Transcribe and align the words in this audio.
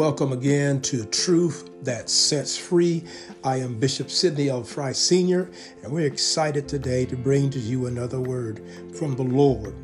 Welcome 0.00 0.32
again 0.32 0.80
to 0.80 1.04
Truth 1.04 1.68
That 1.82 2.08
Sets 2.08 2.56
Free. 2.56 3.04
I 3.44 3.56
am 3.56 3.78
Bishop 3.78 4.10
Sidney 4.10 4.48
L. 4.48 4.62
Frye 4.62 4.92
Sr., 4.92 5.50
and 5.82 5.92
we're 5.92 6.06
excited 6.06 6.66
today 6.66 7.04
to 7.04 7.16
bring 7.16 7.50
to 7.50 7.58
you 7.58 7.84
another 7.84 8.18
word 8.18 8.62
from 8.98 9.14
the 9.14 9.22
Lord. 9.22 9.74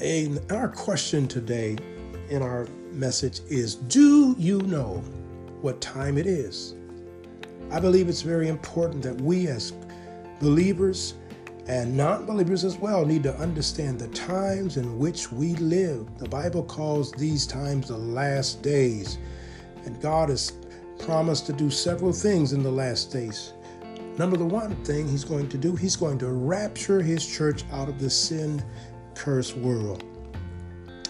And 0.00 0.40
our 0.52 0.68
question 0.68 1.26
today 1.26 1.76
in 2.28 2.42
our 2.42 2.68
message 2.92 3.40
is 3.48 3.74
Do 3.74 4.36
you 4.38 4.62
know 4.62 5.02
what 5.62 5.80
time 5.80 6.16
it 6.16 6.28
is? 6.28 6.76
I 7.72 7.80
believe 7.80 8.08
it's 8.08 8.22
very 8.22 8.46
important 8.46 9.02
that 9.02 9.20
we 9.20 9.48
as 9.48 9.72
believers 10.38 11.14
and 11.66 11.96
non 11.96 12.24
believers 12.24 12.64
as 12.64 12.76
well 12.76 13.04
need 13.04 13.24
to 13.24 13.34
understand 13.38 13.98
the 13.98 14.06
times 14.08 14.76
in 14.76 14.96
which 14.96 15.32
we 15.32 15.56
live. 15.56 16.18
The 16.18 16.28
Bible 16.28 16.62
calls 16.62 17.10
these 17.10 17.48
times 17.48 17.88
the 17.88 17.98
last 17.98 18.62
days, 18.62 19.18
and 19.86 20.00
God 20.00 20.28
has 20.28 20.52
promised 20.98 21.46
to 21.46 21.52
do 21.52 21.70
several 21.70 22.12
things 22.12 22.52
in 22.52 22.62
the 22.62 22.70
last 22.70 23.12
days. 23.12 23.52
Number 24.18 24.36
the 24.36 24.44
one 24.44 24.76
thing 24.84 25.08
He's 25.08 25.24
going 25.24 25.48
to 25.48 25.58
do, 25.58 25.76
He's 25.76 25.96
going 25.96 26.18
to 26.18 26.28
rapture 26.28 27.00
His 27.00 27.26
church 27.26 27.64
out 27.72 27.88
of 27.88 27.98
the 27.98 28.10
sin 28.10 28.62
cursed 29.14 29.56
world. 29.56 30.04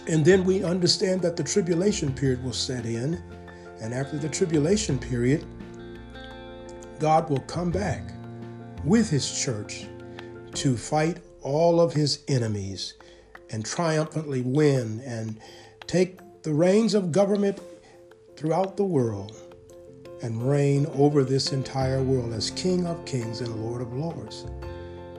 And 0.07 0.23
then 0.23 0.45
we 0.45 0.63
understand 0.63 1.21
that 1.23 1.35
the 1.35 1.43
tribulation 1.43 2.13
period 2.13 2.43
will 2.43 2.53
set 2.53 2.85
in, 2.85 3.21
and 3.81 3.93
after 3.93 4.17
the 4.17 4.29
tribulation 4.29 4.97
period, 4.97 5.45
God 6.99 7.29
will 7.29 7.41
come 7.41 7.71
back 7.71 8.11
with 8.85 9.09
His 9.09 9.43
church 9.43 9.87
to 10.53 10.75
fight 10.75 11.19
all 11.41 11.79
of 11.79 11.93
his 11.93 12.23
enemies 12.27 12.95
and 13.51 13.65
triumphantly 13.65 14.41
win 14.41 15.01
and 15.05 15.39
take 15.85 16.19
the 16.43 16.53
reins 16.53 16.93
of 16.93 17.11
government 17.11 17.59
throughout 18.37 18.77
the 18.77 18.85
world 18.85 19.35
and 20.21 20.47
reign 20.47 20.85
over 20.93 21.23
this 21.23 21.53
entire 21.53 22.03
world 22.03 22.31
as 22.33 22.51
King 22.51 22.85
of 22.85 23.03
Kings 23.03 23.41
and 23.41 23.63
Lord 23.65 23.81
of 23.81 23.93
Lords. 23.93 24.45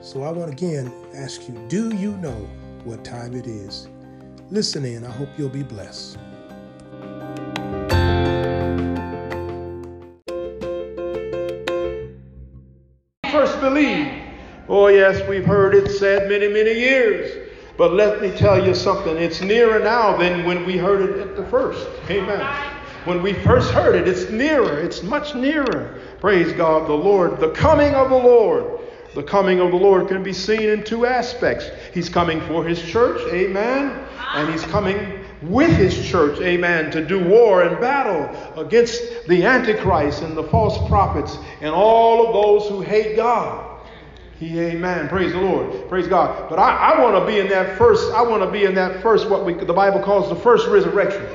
So 0.01 0.23
I 0.23 0.31
want 0.31 0.49
again 0.49 0.91
ask 1.13 1.47
you 1.47 1.53
do 1.67 1.93
you 1.97 2.15
know 2.17 2.47
what 2.85 3.03
time 3.03 3.35
it 3.35 3.45
is? 3.45 3.89
Listen 4.49 4.85
in. 4.85 5.05
I 5.05 5.11
hope 5.11 5.27
you'll 5.37 5.49
be 5.49 5.63
blessed. 5.63 6.17
First 13.29 13.59
believe 13.59 14.13
Oh, 14.71 14.87
yes, 14.87 15.27
we've 15.27 15.45
heard 15.45 15.73
it 15.73 15.89
said 15.89 16.29
many, 16.29 16.47
many 16.47 16.73
years. 16.73 17.49
But 17.75 17.93
let 17.93 18.21
me 18.21 18.31
tell 18.37 18.63
you 18.63 18.75
something. 18.75 19.17
It's 19.17 19.41
nearer 19.41 19.79
now 19.79 20.15
than 20.15 20.45
when 20.45 20.63
we 20.63 20.77
heard 20.77 21.09
it 21.09 21.17
at 21.17 21.35
the 21.35 21.45
first. 21.47 21.87
Amen. 22.07 22.78
When 23.05 23.21
we 23.21 23.33
first 23.33 23.71
heard 23.71 23.95
it, 23.95 24.07
it's 24.07 24.29
nearer. 24.29 24.79
It's 24.79 25.03
much 25.03 25.35
nearer. 25.35 25.99
Praise 26.19 26.51
God, 26.53 26.87
the 26.87 26.93
Lord. 26.93 27.39
The 27.39 27.51
coming 27.51 27.93
of 27.93 28.09
the 28.09 28.17
Lord. 28.17 28.79
The 29.15 29.23
coming 29.23 29.59
of 29.59 29.71
the 29.71 29.77
Lord 29.77 30.07
can 30.07 30.21
be 30.21 30.33
seen 30.33 30.69
in 30.69 30.83
two 30.83 31.05
aspects. 31.05 31.69
He's 31.93 32.09
coming 32.09 32.41
for 32.41 32.63
his 32.63 32.81
church. 32.81 33.21
Amen. 33.33 34.05
And 34.35 34.49
he's 34.49 34.63
coming 34.65 35.25
with 35.41 35.71
his 35.71 36.07
church, 36.07 36.39
amen, 36.41 36.91
to 36.91 37.05
do 37.05 37.23
war 37.23 37.63
and 37.63 37.79
battle 37.79 38.61
against 38.61 39.01
the 39.27 39.45
Antichrist 39.45 40.21
and 40.21 40.35
the 40.35 40.43
false 40.43 40.77
prophets 40.89 41.37
and 41.61 41.73
all 41.73 42.27
of 42.27 42.33
those 42.33 42.69
who 42.69 42.81
hate 42.81 43.15
God. 43.15 43.65
He, 44.37 44.59
amen. 44.59 45.09
Praise 45.09 45.33
the 45.33 45.39
Lord. 45.39 45.89
Praise 45.89 46.07
God. 46.07 46.49
But 46.49 46.59
I, 46.59 46.93
I 46.93 47.03
want 47.03 47.15
to 47.15 47.25
be 47.25 47.39
in 47.39 47.49
that 47.49 47.77
first, 47.77 48.11
I 48.13 48.21
want 48.21 48.43
to 48.43 48.51
be 48.51 48.65
in 48.65 48.75
that 48.75 49.01
first, 49.01 49.29
what 49.29 49.45
we, 49.45 49.53
the 49.53 49.73
Bible 49.73 50.01
calls 50.01 50.29
the 50.29 50.35
first 50.35 50.67
resurrection. 50.67 51.25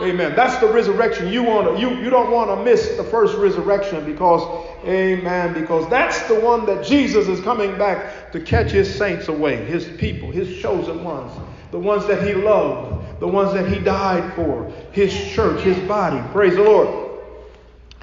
Amen. 0.00 0.36
That's 0.36 0.58
the 0.58 0.68
resurrection. 0.68 1.32
You 1.32 1.42
want 1.42 1.74
to, 1.74 1.80
you, 1.80 1.96
you 1.96 2.08
don't 2.08 2.30
want 2.30 2.50
to 2.50 2.64
miss 2.64 2.96
the 2.96 3.02
first 3.02 3.36
resurrection 3.36 4.04
because, 4.04 4.42
amen, 4.84 5.54
because 5.54 5.88
that's 5.90 6.22
the 6.28 6.38
one 6.38 6.66
that 6.66 6.84
Jesus 6.84 7.26
is 7.26 7.40
coming 7.40 7.76
back 7.76 8.30
to 8.30 8.40
catch 8.40 8.70
his 8.70 8.92
saints 8.92 9.26
away, 9.26 9.56
his 9.64 9.88
people, 9.98 10.30
his 10.30 10.60
chosen 10.62 11.02
ones, 11.02 11.32
the 11.72 11.78
ones 11.80 12.06
that 12.06 12.24
he 12.26 12.32
loved, 12.32 13.20
the 13.20 13.26
ones 13.26 13.52
that 13.54 13.68
he 13.68 13.80
died 13.80 14.32
for, 14.34 14.72
his 14.92 15.12
church, 15.32 15.62
his 15.62 15.78
body. 15.88 16.22
Praise 16.32 16.54
the 16.54 16.62
Lord. 16.62 17.08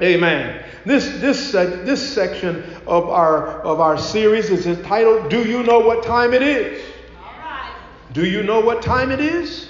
Amen. 0.01 0.65
This, 0.85 1.05
this, 1.21 1.55
uh, 1.55 1.81
this 1.85 2.13
section 2.13 2.61
of 2.85 3.07
our, 3.09 3.61
of 3.61 3.79
our 3.79 3.97
series 3.97 4.49
is 4.49 4.67
entitled, 4.67 5.29
Do 5.29 5.47
You 5.47 5.63
Know 5.63 5.79
What 5.79 6.03
Time 6.03 6.33
It 6.33 6.41
Is? 6.41 6.83
Do 8.15 8.25
you 8.25 8.43
know 8.43 8.61
what 8.61 8.81
time 8.81 9.11
it 9.11 9.19
is? 9.19 9.69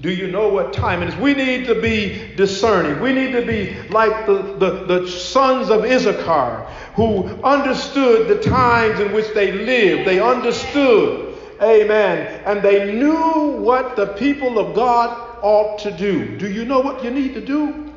Do 0.00 0.10
you 0.10 0.28
know 0.28 0.48
what 0.48 0.72
time 0.72 1.02
it 1.02 1.10
is? 1.10 1.16
We 1.16 1.34
need 1.34 1.66
to 1.66 1.80
be 1.80 2.32
discerning. 2.34 3.00
We 3.00 3.12
need 3.12 3.32
to 3.32 3.44
be 3.44 3.76
like 3.90 4.26
the, 4.26 4.42
the, 4.58 4.84
the 5.00 5.08
sons 5.08 5.68
of 5.68 5.84
Issachar 5.84 6.62
who 6.94 7.24
understood 7.44 8.28
the 8.28 8.42
times 8.42 8.98
in 8.98 9.12
which 9.12 9.32
they 9.34 9.52
lived. 9.52 10.08
They 10.08 10.18
understood, 10.18 11.36
amen, 11.60 12.42
and 12.46 12.62
they 12.62 12.94
knew 12.94 13.58
what 13.60 13.96
the 13.96 14.06
people 14.06 14.58
of 14.58 14.74
God 14.74 15.38
ought 15.42 15.78
to 15.80 15.90
do. 15.90 16.36
Do 16.38 16.50
you 16.50 16.64
know 16.64 16.80
what 16.80 17.04
you 17.04 17.10
need 17.10 17.34
to 17.34 17.44
do? 17.44 17.92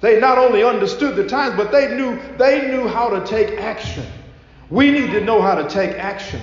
They 0.00 0.20
not 0.20 0.38
only 0.38 0.62
understood 0.62 1.16
the 1.16 1.26
times, 1.26 1.56
but 1.56 1.72
they 1.72 1.96
knew 1.96 2.18
they 2.38 2.68
knew 2.70 2.86
how 2.86 3.08
to 3.10 3.26
take 3.26 3.58
action. 3.60 4.06
We 4.70 4.90
need 4.90 5.10
to 5.10 5.20
know 5.20 5.42
how 5.42 5.54
to 5.56 5.68
take 5.68 5.96
action. 5.96 6.40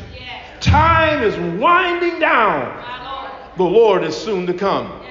Time 0.60 1.24
is 1.24 1.36
winding 1.60 2.20
down. 2.20 3.05
The 3.58 3.64
Lord 3.64 4.04
is 4.04 4.16
soon 4.16 4.46
to 4.48 4.54
come. 4.54 5.02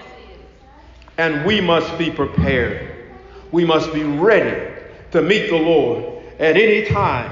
And 1.16 1.44
we 1.46 1.60
must 1.60 1.96
be 1.98 2.10
prepared. 2.10 2.90
We 3.52 3.64
must 3.64 3.92
be 3.92 4.02
ready 4.02 4.72
to 5.12 5.22
meet 5.22 5.48
the 5.48 5.56
Lord 5.56 6.04
at 6.38 6.56
any 6.56 6.86
time. 6.86 7.30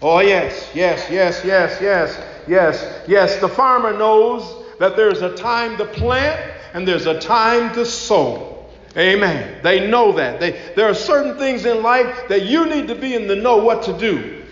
Oh, 0.00 0.20
yes, 0.20 0.70
yes, 0.74 1.08
yes, 1.10 1.42
yes, 1.44 1.78
yes, 1.80 2.18
yes, 2.46 3.02
yes. 3.06 3.40
The 3.40 3.48
farmer 3.48 3.96
knows 3.96 4.64
that 4.78 4.96
there's 4.96 5.22
a 5.22 5.36
time 5.36 5.76
to 5.76 5.84
plant 5.84 6.40
and 6.72 6.86
there's 6.86 7.06
a 7.06 7.20
time 7.20 7.74
to 7.74 7.84
sow. 7.84 8.66
Amen. 8.96 9.60
They 9.62 9.88
know 9.88 10.12
that. 10.12 10.40
They, 10.40 10.52
there 10.74 10.86
are 10.86 10.94
certain 10.94 11.36
things 11.36 11.66
in 11.66 11.82
life 11.82 12.28
that 12.28 12.46
you 12.46 12.66
need 12.66 12.88
to 12.88 12.94
be 12.94 13.14
in 13.14 13.28
the 13.28 13.36
know 13.36 13.58
what 13.58 13.82
to 13.84 13.96
do. 13.98 14.44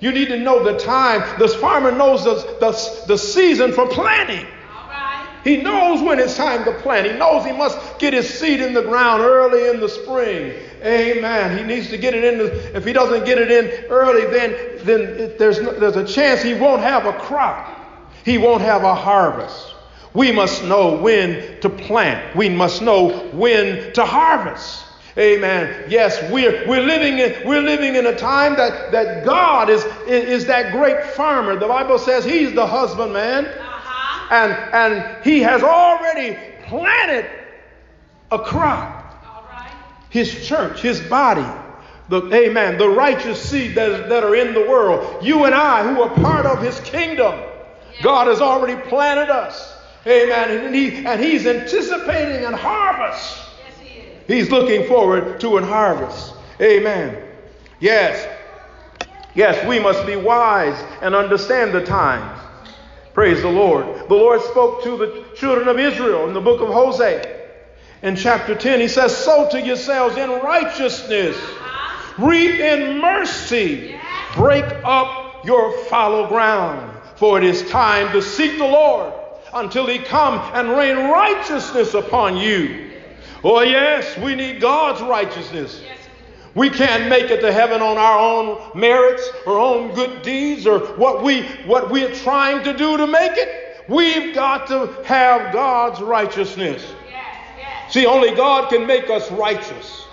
You 0.00 0.12
need 0.12 0.28
to 0.28 0.38
know 0.38 0.64
the 0.64 0.78
time. 0.78 1.38
This 1.38 1.54
farmer 1.54 1.92
knows 1.92 2.24
the, 2.24 2.34
the, 2.60 3.06
the 3.08 3.18
season 3.18 3.72
for 3.72 3.86
planting. 3.88 4.46
He 5.44 5.58
knows 5.58 6.00
when 6.02 6.18
it's 6.18 6.36
time 6.36 6.64
to 6.64 6.72
plant. 6.72 7.06
He 7.06 7.18
knows 7.18 7.44
he 7.44 7.52
must 7.52 7.98
get 7.98 8.14
his 8.14 8.26
seed 8.28 8.60
in 8.60 8.72
the 8.72 8.82
ground 8.82 9.22
early 9.22 9.68
in 9.68 9.78
the 9.78 9.88
spring. 9.88 10.54
Amen. 10.82 11.58
He 11.58 11.64
needs 11.64 11.90
to 11.90 11.98
get 11.98 12.14
it 12.14 12.24
in. 12.24 12.38
The, 12.38 12.76
if 12.76 12.84
he 12.86 12.94
doesn't 12.94 13.26
get 13.26 13.38
it 13.38 13.50
in 13.50 13.90
early, 13.90 14.24
then, 14.26 14.78
then 14.84 15.36
there's, 15.38 15.58
there's 15.60 15.96
a 15.96 16.06
chance 16.06 16.42
he 16.42 16.54
won't 16.54 16.80
have 16.80 17.04
a 17.04 17.12
crop. 17.12 17.78
He 18.24 18.38
won't 18.38 18.62
have 18.62 18.84
a 18.84 18.94
harvest. 18.94 19.74
We 20.14 20.32
must 20.32 20.64
know 20.64 20.96
when 20.96 21.60
to 21.60 21.68
plant. 21.68 22.34
We 22.34 22.48
must 22.48 22.80
know 22.80 23.28
when 23.32 23.92
to 23.92 24.04
harvest. 24.06 24.84
Amen. 25.18 25.84
Yes, 25.88 26.18
we're, 26.32 26.66
we're, 26.66 26.82
living 26.82 27.18
in, 27.18 27.46
we're 27.46 27.60
living 27.60 27.96
in 27.96 28.06
a 28.06 28.16
time 28.16 28.56
that, 28.56 28.92
that 28.92 29.24
God 29.24 29.68
is, 29.68 29.84
is 30.06 30.46
that 30.46 30.72
great 30.72 31.04
farmer. 31.08 31.56
The 31.56 31.68
Bible 31.68 31.98
says 31.98 32.24
he's 32.24 32.54
the 32.54 32.66
husbandman. 32.66 33.46
And, 34.30 34.52
and 34.52 35.24
he 35.24 35.40
has 35.40 35.62
already 35.62 36.38
planted 36.66 37.30
a 38.30 38.38
crop. 38.38 39.02
His 40.10 40.46
church, 40.46 40.80
his 40.80 41.00
body. 41.00 41.46
The, 42.08 42.32
amen. 42.32 42.78
The 42.78 42.88
righteous 42.88 43.42
seed 43.42 43.74
that, 43.74 44.08
that 44.08 44.22
are 44.22 44.36
in 44.36 44.54
the 44.54 44.60
world. 44.60 45.24
You 45.24 45.44
and 45.44 45.54
I, 45.54 45.82
who 45.82 46.02
are 46.02 46.14
part 46.14 46.46
of 46.46 46.62
his 46.62 46.78
kingdom. 46.80 47.40
God 48.02 48.28
has 48.28 48.40
already 48.40 48.80
planted 48.88 49.30
us. 49.30 49.76
Amen. 50.06 50.66
And, 50.66 50.74
he, 50.74 51.04
and 51.06 51.20
he's 51.20 51.46
anticipating 51.46 52.44
a 52.44 52.56
harvest. 52.56 53.38
Yes, 53.66 53.78
he 53.80 54.00
is. 54.00 54.26
He's 54.26 54.50
looking 54.50 54.86
forward 54.86 55.40
to 55.40 55.56
a 55.58 55.64
harvest. 55.64 56.34
Amen. 56.60 57.26
Yes. 57.80 58.28
Yes, 59.34 59.66
we 59.66 59.80
must 59.80 60.06
be 60.06 60.16
wise 60.16 60.78
and 61.02 61.14
understand 61.14 61.72
the 61.72 61.84
times. 61.84 62.40
Praise 63.14 63.42
the 63.42 63.48
Lord. 63.48 63.86
The 64.08 64.14
Lord 64.14 64.40
spoke 64.42 64.82
to 64.82 64.96
the 64.96 65.24
children 65.36 65.68
of 65.68 65.78
Israel 65.78 66.26
in 66.26 66.34
the 66.34 66.40
book 66.40 66.60
of 66.60 66.68
Hosea. 66.68 67.42
In 68.02 68.16
chapter 68.16 68.56
10, 68.56 68.80
he 68.80 68.88
says, 68.88 69.16
Sow 69.16 69.48
to 69.50 69.60
yourselves 69.60 70.16
in 70.16 70.28
righteousness, 70.28 71.36
reap 72.18 72.58
in 72.58 73.00
mercy, 73.00 73.98
break 74.34 74.64
up 74.84 75.44
your 75.46 75.72
fallow 75.84 76.26
ground, 76.26 76.92
for 77.14 77.38
it 77.38 77.44
is 77.44 77.70
time 77.70 78.12
to 78.12 78.20
seek 78.20 78.58
the 78.58 78.66
Lord 78.66 79.14
until 79.54 79.86
he 79.86 80.00
come 80.00 80.40
and 80.52 80.70
rain 80.70 80.96
righteousness 81.08 81.94
upon 81.94 82.36
you. 82.36 82.90
Oh, 83.44 83.60
yes, 83.60 84.18
we 84.18 84.34
need 84.34 84.60
God's 84.60 85.00
righteousness. 85.02 85.80
We 86.54 86.70
can't 86.70 87.08
make 87.08 87.30
it 87.30 87.40
to 87.40 87.52
heaven 87.52 87.82
on 87.82 87.98
our 87.98 88.18
own 88.18 88.70
merits 88.78 89.28
or 89.44 89.58
own 89.58 89.94
good 89.94 90.22
deeds 90.22 90.66
or 90.66 90.78
what 90.96 91.22
we 91.22 91.42
what 91.66 91.90
we're 91.90 92.14
trying 92.14 92.62
to 92.64 92.72
do 92.76 92.96
to 92.96 93.06
make 93.06 93.32
it. 93.34 93.84
We've 93.88 94.34
got 94.34 94.68
to 94.68 95.02
have 95.04 95.52
God's 95.52 96.00
righteousness. 96.00 96.94
See, 97.88 98.06
only 98.06 98.34
God 98.34 98.70
can 98.70 98.86
make 98.86 99.10
us 99.10 99.30
righteous. 99.32 100.06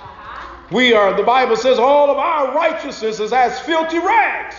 We 0.72 0.94
are, 0.94 1.16
the 1.16 1.24
Bible 1.24 1.58
says, 1.58 1.80
all 1.80 2.10
of 2.10 2.18
our 2.18 2.56
righteousness 2.56 3.20
is 3.20 3.34
as 3.34 3.60
filthy 3.60 4.00
rags. 4.00 4.56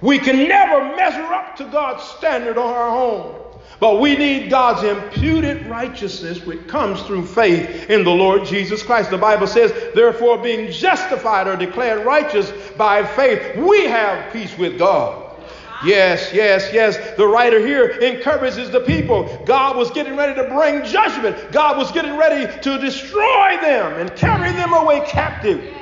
We 0.00 0.18
can 0.18 0.48
never 0.48 0.96
measure 0.96 1.32
up 1.32 1.56
to 1.56 1.64
God's 1.64 2.04
standard 2.04 2.58
on 2.58 2.72
our 2.72 2.88
own. 2.88 3.41
But 3.82 3.98
we 3.98 4.14
need 4.14 4.48
God's 4.48 4.84
imputed 4.84 5.66
righteousness, 5.66 6.46
which 6.46 6.68
comes 6.68 7.02
through 7.02 7.26
faith 7.26 7.90
in 7.90 8.04
the 8.04 8.12
Lord 8.12 8.44
Jesus 8.44 8.80
Christ. 8.80 9.10
The 9.10 9.18
Bible 9.18 9.48
says, 9.48 9.72
therefore, 9.92 10.38
being 10.38 10.70
justified 10.70 11.48
or 11.48 11.56
declared 11.56 12.06
righteous 12.06 12.52
by 12.76 13.04
faith, 13.04 13.56
we 13.56 13.86
have 13.86 14.32
peace 14.32 14.56
with 14.56 14.78
God. 14.78 15.36
Yes, 15.82 16.32
yes, 16.32 16.72
yes. 16.72 17.16
The 17.16 17.26
writer 17.26 17.58
here 17.58 17.88
encourages 17.88 18.70
the 18.70 18.82
people. 18.82 19.42
God 19.46 19.76
was 19.76 19.90
getting 19.90 20.16
ready 20.16 20.40
to 20.40 20.48
bring 20.48 20.84
judgment. 20.84 21.50
God 21.50 21.76
was 21.76 21.90
getting 21.90 22.16
ready 22.16 22.46
to 22.60 22.78
destroy 22.78 23.56
them 23.60 23.94
and 23.94 24.14
carry 24.14 24.52
them 24.52 24.74
away 24.74 25.00
captive. 25.08 25.81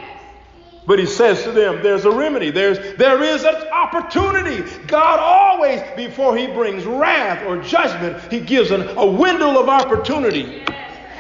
But 0.91 0.99
he 0.99 1.07
says 1.07 1.45
to 1.45 1.53
them, 1.53 1.85
there's 1.85 2.05
a 2.05 2.11
remedy. 2.11 2.51
There's, 2.51 2.97
there 2.97 3.23
is 3.23 3.45
an 3.45 3.55
opportunity. 3.69 4.69
God 4.89 5.21
always, 5.21 5.81
before 5.95 6.37
he 6.37 6.49
brings 6.49 6.85
wrath 6.85 7.47
or 7.47 7.63
judgment, 7.63 8.21
he 8.33 8.41
gives 8.41 8.73
an, 8.73 8.89
a 8.99 9.07
window 9.07 9.61
of 9.61 9.69
opportunity 9.69 10.65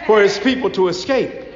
for 0.08 0.20
his 0.20 0.36
people 0.40 0.70
to 0.70 0.88
escape. 0.88 1.54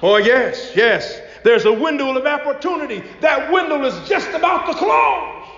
Oh, 0.00 0.18
yes, 0.18 0.70
yes. 0.76 1.20
There's 1.42 1.64
a 1.64 1.72
window 1.72 2.16
of 2.16 2.24
opportunity. 2.24 3.02
That 3.20 3.52
window 3.52 3.84
is 3.84 4.08
just 4.08 4.28
about 4.28 4.66
to 4.66 4.74
close. 4.74 5.48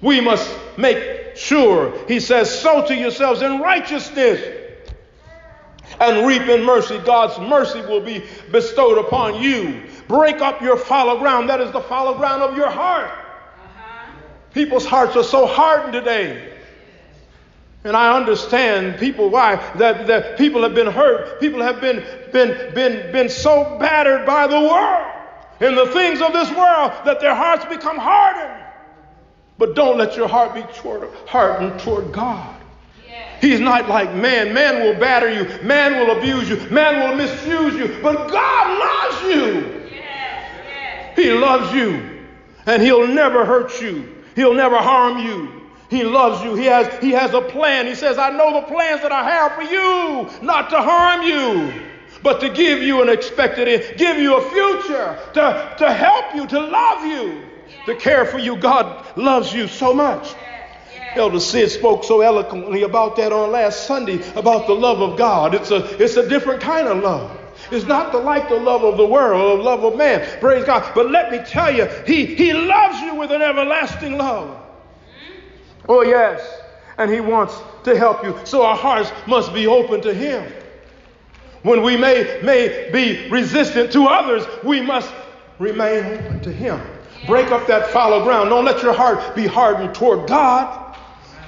We 0.00 0.20
must 0.20 0.52
make 0.76 1.36
sure, 1.36 1.96
he 2.08 2.18
says, 2.18 2.60
sow 2.60 2.84
to 2.88 2.92
yourselves 2.92 3.40
in 3.40 3.60
righteousness 3.60 4.64
and 6.00 6.26
reap 6.26 6.42
in 6.42 6.64
mercy. 6.64 6.98
God's 6.98 7.38
mercy 7.38 7.82
will 7.82 8.00
be 8.00 8.24
bestowed 8.50 8.98
upon 8.98 9.40
you. 9.40 9.84
Break 10.08 10.40
up 10.40 10.62
your 10.62 10.76
fallow 10.76 11.18
ground. 11.18 11.48
That 11.50 11.60
is 11.60 11.70
the 11.70 11.82
fallow 11.82 12.16
ground 12.16 12.42
of 12.42 12.56
your 12.56 12.70
heart. 12.70 13.10
Uh-huh. 13.10 14.12
People's 14.52 14.86
hearts 14.86 15.16
are 15.16 15.22
so 15.22 15.46
hardened 15.46 15.92
today. 15.92 16.54
And 17.84 17.96
I 17.96 18.16
understand 18.16 18.98
people 18.98 19.28
why 19.28 19.56
that, 19.76 20.06
that 20.08 20.36
people 20.36 20.62
have 20.62 20.74
been 20.74 20.88
hurt. 20.88 21.40
People 21.40 21.60
have 21.62 21.80
been, 21.80 22.04
been, 22.32 22.74
been, 22.74 23.12
been 23.12 23.28
so 23.28 23.78
battered 23.78 24.26
by 24.26 24.46
the 24.46 24.60
world 24.60 25.06
and 25.60 25.76
the 25.76 25.86
things 25.92 26.20
of 26.20 26.32
this 26.32 26.50
world 26.50 26.92
that 27.04 27.20
their 27.20 27.34
hearts 27.34 27.64
become 27.66 27.98
hardened. 27.98 28.64
But 29.58 29.74
don't 29.74 29.98
let 29.98 30.16
your 30.16 30.28
heart 30.28 30.54
be 30.54 30.62
toward, 30.74 31.08
hardened 31.26 31.80
toward 31.80 32.12
God. 32.12 32.54
He's 33.40 33.60
not 33.60 33.88
like 33.88 34.12
man. 34.14 34.52
Man 34.52 34.82
will 34.82 34.98
batter 34.98 35.32
you, 35.32 35.44
man 35.62 35.94
will 36.00 36.16
abuse 36.16 36.48
you, 36.48 36.56
man 36.70 37.08
will 37.08 37.16
misuse 37.16 37.74
you, 37.74 38.00
but 38.02 38.30
God 38.30 38.78
loves 38.78 39.34
you. 39.34 39.77
He 41.18 41.32
loves 41.32 41.74
you, 41.74 42.26
and 42.66 42.82
He'll 42.82 43.06
never 43.06 43.44
hurt 43.44 43.80
you, 43.80 44.22
He'll 44.36 44.54
never 44.54 44.76
harm 44.76 45.18
you. 45.18 45.54
He 45.90 46.04
loves 46.04 46.44
you. 46.44 46.54
He 46.54 46.66
has, 46.66 47.02
he 47.02 47.12
has 47.12 47.32
a 47.32 47.40
plan. 47.40 47.86
He 47.86 47.94
says, 47.94 48.18
I 48.18 48.28
know 48.28 48.60
the 48.60 48.66
plans 48.66 49.00
that 49.00 49.10
I 49.10 49.24
have 49.30 49.54
for 49.54 49.62
you, 49.62 50.28
not 50.46 50.68
to 50.68 50.82
harm 50.82 51.22
you, 51.22 51.72
but 52.22 52.40
to 52.40 52.50
give 52.50 52.82
you 52.82 53.00
an 53.00 53.08
expected 53.08 53.96
give 53.96 54.18
you 54.18 54.36
a 54.36 54.50
future, 54.50 55.18
to, 55.32 55.74
to 55.78 55.92
help 55.92 56.34
you, 56.34 56.46
to 56.46 56.60
love 56.60 57.06
you 57.06 57.48
to 57.88 57.94
care 57.94 58.26
for 58.26 58.38
you. 58.38 58.56
God 58.56 59.16
loves 59.16 59.52
you 59.52 59.66
so 59.66 59.94
much. 59.94 60.34
Elder 61.14 61.40
Sid 61.40 61.70
spoke 61.70 62.04
so 62.04 62.20
eloquently 62.20 62.82
about 62.82 63.16
that 63.16 63.32
on 63.32 63.50
last 63.50 63.86
Sunday 63.86 64.20
about 64.34 64.66
the 64.66 64.74
love 64.74 65.00
of 65.00 65.18
God. 65.18 65.54
It's 65.54 65.70
a, 65.70 66.02
it's 66.02 66.16
a 66.16 66.28
different 66.28 66.60
kind 66.60 66.86
of 66.86 67.02
love. 67.02 67.37
It's 67.70 67.86
not 67.86 68.12
the, 68.12 68.18
like 68.18 68.48
the 68.48 68.56
love 68.56 68.82
of 68.82 68.96
the 68.96 69.06
world, 69.06 69.60
the 69.60 69.62
love 69.62 69.84
of 69.84 69.96
man. 69.96 70.26
Praise 70.40 70.64
God. 70.64 70.92
But 70.94 71.10
let 71.10 71.30
me 71.30 71.40
tell 71.46 71.74
you, 71.74 71.86
he, 72.06 72.26
he 72.26 72.52
loves 72.52 73.00
you 73.00 73.14
with 73.14 73.30
an 73.30 73.42
everlasting 73.42 74.16
love. 74.16 74.56
Hmm? 75.20 75.40
Oh, 75.88 76.02
yes. 76.02 76.40
And 76.98 77.10
He 77.10 77.20
wants 77.20 77.54
to 77.84 77.96
help 77.96 78.24
you. 78.24 78.38
So 78.44 78.64
our 78.64 78.76
hearts 78.76 79.12
must 79.26 79.54
be 79.54 79.66
open 79.66 80.00
to 80.02 80.12
Him. 80.12 80.52
When 81.62 81.82
we 81.82 81.96
may, 81.96 82.40
may 82.42 82.90
be 82.92 83.28
resistant 83.30 83.92
to 83.92 84.06
others, 84.06 84.44
we 84.64 84.80
must 84.80 85.12
remain 85.58 86.04
open 86.04 86.40
to 86.40 86.52
Him. 86.52 86.80
Break 87.26 87.50
up 87.50 87.66
that 87.66 87.88
fallow 87.88 88.22
ground. 88.24 88.50
Don't 88.50 88.64
let 88.64 88.82
your 88.82 88.92
heart 88.92 89.34
be 89.34 89.46
hardened 89.46 89.94
toward 89.94 90.28
God. 90.28 90.87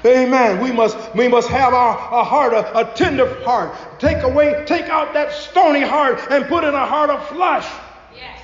Amen. 0.05 0.61
We 0.61 0.73
must, 0.73 0.97
we 1.15 1.29
must 1.29 1.49
have 1.49 1.75
our, 1.75 1.97
our 1.97 2.25
heart, 2.25 2.53
a, 2.53 2.79
a 2.79 2.95
tender 2.95 3.43
heart. 3.43 3.75
Take 3.99 4.23
away, 4.23 4.65
take 4.67 4.87
out 4.87 5.15
that 5.15 5.33
stony 5.33 5.83
heart 5.83 6.21
and 6.31 6.47
put 6.47 6.65
in 6.65 6.75
a 6.75 6.87
heart 6.87 7.11
of 7.11 7.27
flesh. 7.29 7.67
Yes. 8.17 8.41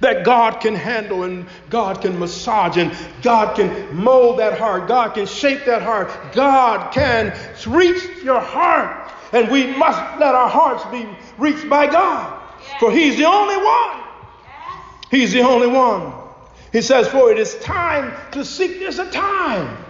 That 0.00 0.24
God 0.24 0.60
can 0.60 0.74
handle 0.74 1.24
and 1.24 1.46
God 1.70 2.00
can 2.00 2.18
massage 2.18 2.76
and 2.76 2.96
God 3.22 3.56
can 3.56 3.94
mold 3.94 4.38
that 4.38 4.58
heart. 4.58 4.88
God 4.88 5.14
can 5.14 5.26
shape 5.26 5.64
that 5.66 5.82
heart. 5.82 6.10
God 6.32 6.92
can 6.92 7.36
reach 7.66 8.02
your 8.22 8.40
heart. 8.40 9.12
And 9.32 9.50
we 9.50 9.66
must 9.76 10.18
let 10.18 10.34
our 10.34 10.48
hearts 10.48 10.84
be 10.86 11.06
reached 11.36 11.68
by 11.68 11.86
God. 11.86 12.42
Yes. 12.60 12.80
For 12.80 12.90
He's 12.90 13.16
the 13.16 13.26
only 13.26 13.56
one 13.56 13.98
He's 15.10 15.32
the 15.32 15.40
only 15.40 15.66
one. 15.66 16.12
He 16.72 16.82
says, 16.82 17.08
For 17.08 17.32
it 17.32 17.38
is 17.38 17.56
time 17.60 18.14
to 18.32 18.44
seek. 18.44 18.78
There's 18.78 18.98
a 18.98 19.10
time, 19.10 19.84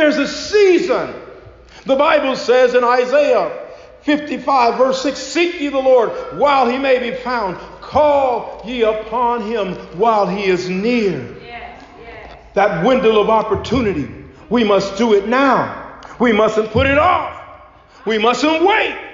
there's 0.00 0.16
a 0.16 0.26
season. 0.26 1.14
The 1.84 1.96
Bible 1.96 2.34
says 2.34 2.74
in 2.74 2.82
Isaiah 2.82 3.68
55, 4.02 4.78
verse 4.78 5.02
6 5.02 5.18
Seek 5.18 5.60
ye 5.60 5.68
the 5.68 5.78
Lord 5.78 6.10
while 6.38 6.68
he 6.68 6.78
may 6.78 6.98
be 6.98 7.16
found, 7.16 7.56
call 7.80 8.62
ye 8.64 8.82
upon 8.82 9.42
him 9.42 9.74
while 9.98 10.26
he 10.26 10.44
is 10.44 10.68
near. 10.68 11.36
Yes, 11.42 11.84
yes. 12.02 12.38
That 12.54 12.84
window 12.84 13.20
of 13.20 13.28
opportunity, 13.28 14.08
we 14.48 14.64
must 14.64 14.96
do 14.96 15.14
it 15.14 15.28
now. 15.28 16.00
We 16.18 16.32
mustn't 16.32 16.70
put 16.70 16.86
it 16.86 16.98
off. 16.98 17.36
We 18.06 18.18
mustn't 18.18 18.64
wait. 18.64 19.09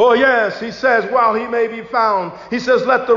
Oh, 0.00 0.12
yes, 0.12 0.60
he 0.60 0.70
says, 0.70 1.10
while 1.10 1.34
he 1.34 1.44
may 1.48 1.66
be 1.66 1.82
found. 1.82 2.32
He 2.50 2.60
says, 2.60 2.86
let 2.86 3.08
the, 3.08 3.14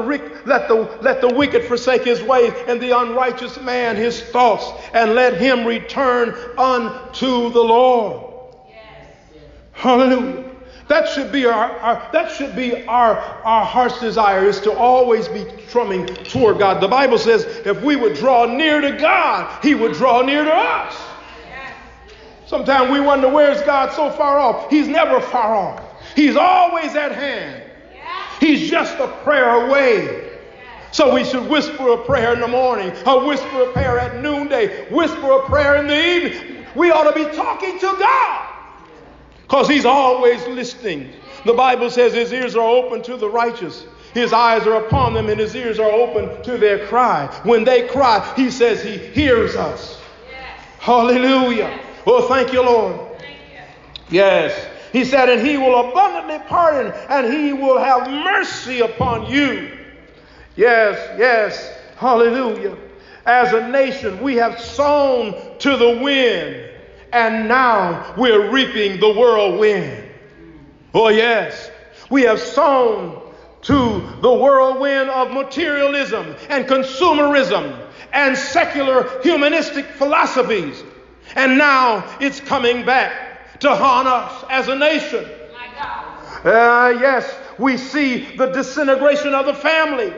let, 0.47 0.67
the, 0.67 0.97
let 1.03 1.21
the 1.21 1.31
wicked 1.31 1.65
forsake 1.65 2.03
his 2.03 2.23
way, 2.23 2.51
and 2.67 2.81
the 2.81 2.97
unrighteous 2.97 3.61
man 3.61 3.95
his 3.95 4.19
thoughts, 4.19 4.65
and 4.91 5.13
let 5.13 5.39
him 5.39 5.63
return 5.63 6.29
unto 6.57 7.51
the 7.51 7.61
Lord. 7.61 8.55
Yes. 8.67 8.79
Hallelujah. 9.73 10.49
That 10.87 11.07
should 11.07 11.31
be 11.31 11.45
our, 11.45 11.53
our, 11.53 12.09
that 12.13 12.31
should 12.31 12.55
be 12.55 12.83
our, 12.87 13.15
our 13.15 13.63
heart's 13.63 13.99
desire 13.99 14.47
is 14.47 14.59
to 14.61 14.73
always 14.73 15.27
be 15.27 15.45
drumming 15.69 16.07
toward 16.07 16.57
God. 16.57 16.81
The 16.81 16.87
Bible 16.87 17.19
says 17.19 17.43
if 17.63 17.79
we 17.83 17.95
would 17.95 18.15
draw 18.15 18.45
near 18.45 18.81
to 18.81 18.97
God, 18.97 19.63
He 19.63 19.75
would 19.75 19.93
draw 19.93 20.23
near 20.23 20.43
to 20.43 20.51
us. 20.51 20.99
Sometimes 22.47 22.91
we 22.91 22.99
wonder 22.99 23.29
where's 23.29 23.61
God 23.61 23.93
so 23.93 24.09
far 24.09 24.39
off? 24.39 24.71
He's 24.71 24.87
never 24.87 25.21
far 25.21 25.55
off. 25.55 25.90
He's 26.15 26.35
always 26.35 26.95
at 26.95 27.11
hand. 27.11 27.63
He's 28.39 28.69
just 28.69 28.97
a 28.99 29.07
prayer 29.23 29.67
away. 29.67 30.29
So 30.91 31.13
we 31.13 31.23
should 31.23 31.47
whisper 31.47 31.89
a 31.93 32.03
prayer 32.03 32.33
in 32.33 32.41
the 32.41 32.47
morning, 32.47 32.91
or 33.05 33.25
whisper 33.25 33.69
a 33.69 33.71
prayer 33.71 33.97
at 33.97 34.21
noonday, 34.21 34.89
whisper 34.89 35.31
a 35.31 35.45
prayer 35.45 35.77
in 35.77 35.87
the 35.87 35.95
evening. 35.95 36.65
We 36.75 36.91
ought 36.91 37.09
to 37.09 37.13
be 37.13 37.33
talking 37.35 37.79
to 37.79 37.95
God 37.97 38.49
because 39.43 39.69
He's 39.69 39.85
always 39.85 40.45
listening. 40.47 41.13
The 41.45 41.53
Bible 41.53 41.89
says 41.89 42.13
His 42.13 42.33
ears 42.33 42.55
are 42.55 42.67
open 42.67 43.01
to 43.03 43.15
the 43.15 43.29
righteous. 43.29 43.85
His 44.13 44.33
eyes 44.33 44.67
are 44.67 44.85
upon 44.85 45.13
them 45.13 45.29
and 45.29 45.39
his 45.39 45.55
ears 45.55 45.79
are 45.79 45.89
open 45.89 46.43
to 46.43 46.57
their 46.57 46.85
cry. 46.87 47.27
When 47.43 47.63
they 47.63 47.87
cry, 47.87 48.33
he 48.35 48.51
says 48.51 48.83
he 48.83 48.97
hears 48.97 49.55
us. 49.55 50.01
Yes. 50.29 50.59
Hallelujah. 50.79 51.57
Yes. 51.57 51.85
Oh, 52.05 52.27
thank 52.27 52.51
you, 52.51 52.61
Lord. 52.61 52.97
Thank 53.19 53.37
you. 53.37 54.17
Yes. 54.17 54.67
He 54.91 55.05
said, 55.05 55.29
and 55.29 55.45
he 55.45 55.57
will 55.57 55.89
abundantly 55.89 56.39
pardon 56.47 56.91
and 57.09 57.33
he 57.33 57.53
will 57.53 57.79
have 57.79 58.09
mercy 58.09 58.81
upon 58.81 59.31
you. 59.31 59.77
Yes, 60.55 61.17
yes, 61.17 61.73
hallelujah. 61.95 62.77
As 63.25 63.53
a 63.53 63.69
nation, 63.69 64.21
we 64.21 64.35
have 64.35 64.59
sown 64.59 65.57
to 65.59 65.77
the 65.77 66.01
wind 66.01 66.69
and 67.13 67.47
now 67.47 68.13
we're 68.17 68.51
reaping 68.51 68.99
the 68.99 69.13
whirlwind. 69.13 70.09
Oh, 70.93 71.07
yes, 71.07 71.71
we 72.09 72.23
have 72.23 72.39
sown 72.39 73.21
to 73.61 74.07
the 74.21 74.33
whirlwind 74.33 75.09
of 75.09 75.31
materialism 75.31 76.35
and 76.49 76.65
consumerism 76.65 77.87
and 78.11 78.37
secular 78.37 79.21
humanistic 79.21 79.85
philosophies. 79.85 80.83
And 81.35 81.57
now 81.57 82.17
it's 82.19 82.41
coming 82.41 82.85
back 82.85 83.30
to 83.61 83.75
haunt 83.75 84.07
us 84.07 84.45
as 84.49 84.67
a 84.67 84.75
nation. 84.75 85.25
Uh, 86.43 86.97
yes, 86.99 87.33
we 87.57 87.77
see 87.77 88.35
the 88.35 88.47
disintegration 88.47 89.33
of 89.33 89.45
the 89.45 89.53
family. 89.53 90.11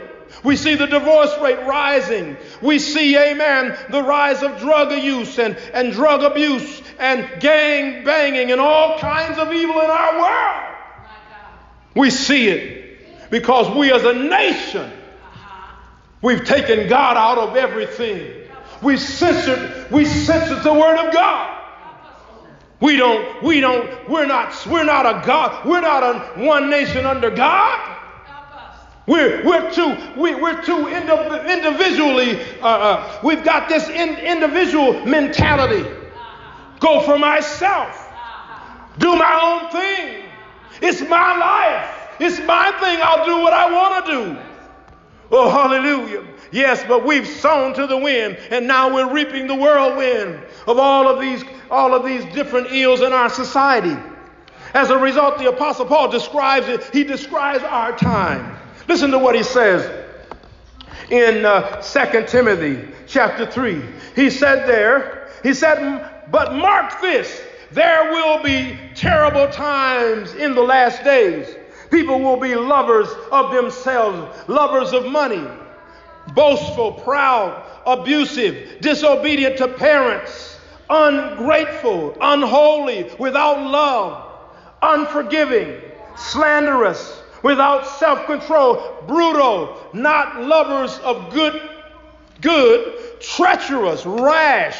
We 0.43 0.55
see 0.55 0.75
the 0.75 0.87
divorce 0.87 1.37
rate 1.41 1.65
rising. 1.67 2.37
We 2.61 2.79
see, 2.79 3.17
amen, 3.17 3.77
the 3.89 4.01
rise 4.01 4.41
of 4.41 4.59
drug 4.59 4.91
use 4.91 5.37
and, 5.37 5.55
and 5.73 5.93
drug 5.93 6.23
abuse 6.23 6.81
and 6.97 7.41
gang 7.41 8.03
banging 8.03 8.51
and 8.51 8.59
all 8.59 8.97
kinds 8.99 9.37
of 9.37 9.51
evil 9.53 9.79
in 9.79 9.89
our 9.89 10.19
world. 10.19 10.75
We 11.95 12.09
see 12.09 12.47
it 12.47 13.29
because 13.29 13.69
we 13.75 13.91
as 13.91 14.03
a 14.03 14.13
nation, 14.13 14.91
we've 16.21 16.43
taken 16.45 16.87
God 16.87 17.17
out 17.17 17.37
of 17.37 17.55
everything. 17.55 18.47
We 18.81 18.97
censored, 18.97 19.91
we 19.91 20.05
censored 20.05 20.63
the 20.63 20.73
word 20.73 20.97
of 21.07 21.13
God. 21.13 21.52
We 22.83 22.97
don't, 22.97 23.41
we 23.41 23.61
don't, 23.61 24.09
we're 24.09 24.25
not, 24.25 24.67
we're 24.67 24.83
not 24.83 25.05
a 25.05 25.25
God, 25.25 25.65
we're 25.65 25.79
not 25.79 26.03
a 26.03 26.43
one 26.45 26.69
nation 26.69 27.05
under 27.05 27.31
God. 27.31 27.97
We're, 29.07 29.41
we're 29.45 29.71
too, 29.71 29.95
we, 30.17 30.35
we're 30.35 30.61
too 30.61 30.89
indi- 30.89 31.53
individually, 31.53 32.41
uh, 32.59 32.67
uh, 32.67 33.19
we've 33.23 33.41
got 33.41 33.69
this 33.69 33.87
in, 33.87 34.17
individual 34.17 35.05
mentality. 35.05 35.89
Go 36.81 36.99
for 37.03 37.17
myself. 37.17 38.11
Do 38.97 39.15
my 39.15 39.61
own 39.63 39.71
thing. 39.71 40.25
It's 40.81 40.99
my 41.09 41.37
life. 41.37 42.09
It's 42.19 42.39
my 42.45 42.69
thing. 42.81 42.99
I'll 43.01 43.25
do 43.25 43.41
what 43.41 43.53
I 43.53 43.71
want 43.71 44.05
to 44.05 44.11
do. 44.11 44.41
Oh, 45.31 45.49
hallelujah. 45.49 46.27
Yes, 46.51 46.83
but 46.87 47.03
we've 47.03 47.27
sown 47.27 47.73
to 47.73 47.87
the 47.87 47.97
wind, 47.97 48.37
and 48.51 48.67
now 48.67 48.93
we're 48.93 49.11
reaping 49.11 49.47
the 49.47 49.55
whirlwind 49.55 50.39
of 50.67 50.77
all 50.77 51.07
of 51.07 51.19
these, 51.19 51.43
all 51.73 51.95
of 51.95 52.05
these 52.05 52.23
different 52.33 52.71
ills 52.71 53.01
in 53.01 53.11
our 53.11 53.29
society. 53.29 53.97
As 54.75 54.91
a 54.91 54.97
result, 54.97 55.39
the 55.39 55.49
Apostle 55.49 55.85
Paul 55.85 56.09
describes 56.09 56.67
it, 56.67 56.83
he 56.93 57.03
describes 57.03 57.63
our 57.63 57.97
time. 57.97 58.55
Listen 58.87 59.09
to 59.11 59.17
what 59.17 59.33
he 59.35 59.43
says 59.43 59.89
in 61.09 61.45
uh, 61.45 61.81
2 61.81 62.25
Timothy 62.27 62.87
chapter 63.07 63.49
3. 63.49 63.81
He 64.15 64.29
said 64.29 64.67
there, 64.67 65.29
he 65.41 65.53
said, 65.53 66.29
But 66.31 66.53
mark 66.53 67.01
this, 67.01 67.41
there 67.71 68.11
will 68.11 68.43
be 68.43 68.77
terrible 68.93 69.47
times 69.47 70.35
in 70.35 70.53
the 70.53 70.61
last 70.61 71.03
days. 71.03 71.55
People 71.89 72.19
will 72.19 72.37
be 72.37 72.53
lovers 72.53 73.09
of 73.31 73.51
themselves, 73.51 74.47
lovers 74.47 74.93
of 74.93 75.07
money, 75.07 75.45
boastful, 76.33 76.91
proud, 76.91 77.63
abusive, 77.85 78.79
disobedient 78.81 79.57
to 79.57 79.67
parents, 79.67 80.52
ungrateful, 80.89 82.15
unholy, 82.19 83.09
without 83.17 83.61
love, 83.61 84.31
unforgiving, 84.81 85.79
slanderous, 86.15 87.21
without 87.43 87.85
self-control, 87.85 89.03
brutal, 89.07 89.77
not 89.93 90.41
lovers 90.41 90.97
of 90.99 91.33
good, 91.33 91.69
good, 92.41 93.19
treacherous, 93.19 94.05
rash, 94.05 94.77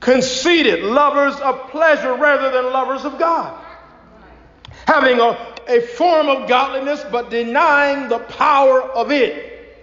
conceited, 0.00 0.84
lovers 0.84 1.38
of 1.40 1.70
pleasure 1.70 2.14
rather 2.14 2.50
than 2.50 2.72
lovers 2.72 3.04
of 3.04 3.18
God, 3.18 3.58
having 4.86 5.18
a, 5.20 5.54
a 5.68 5.80
form 5.80 6.28
of 6.28 6.48
godliness 6.48 7.04
but 7.10 7.30
denying 7.30 8.08
the 8.08 8.18
power 8.18 8.82
of 8.82 9.10
it, 9.10 9.76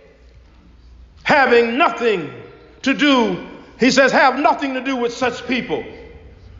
having 1.23 1.77
nothing 1.77 2.31
to 2.83 2.93
do, 2.93 3.47
he 3.79 3.91
says, 3.91 4.11
have 4.11 4.39
nothing 4.39 4.73
to 4.75 4.81
do 4.81 4.95
with 4.95 5.13
such 5.13 5.45
people. 5.47 5.83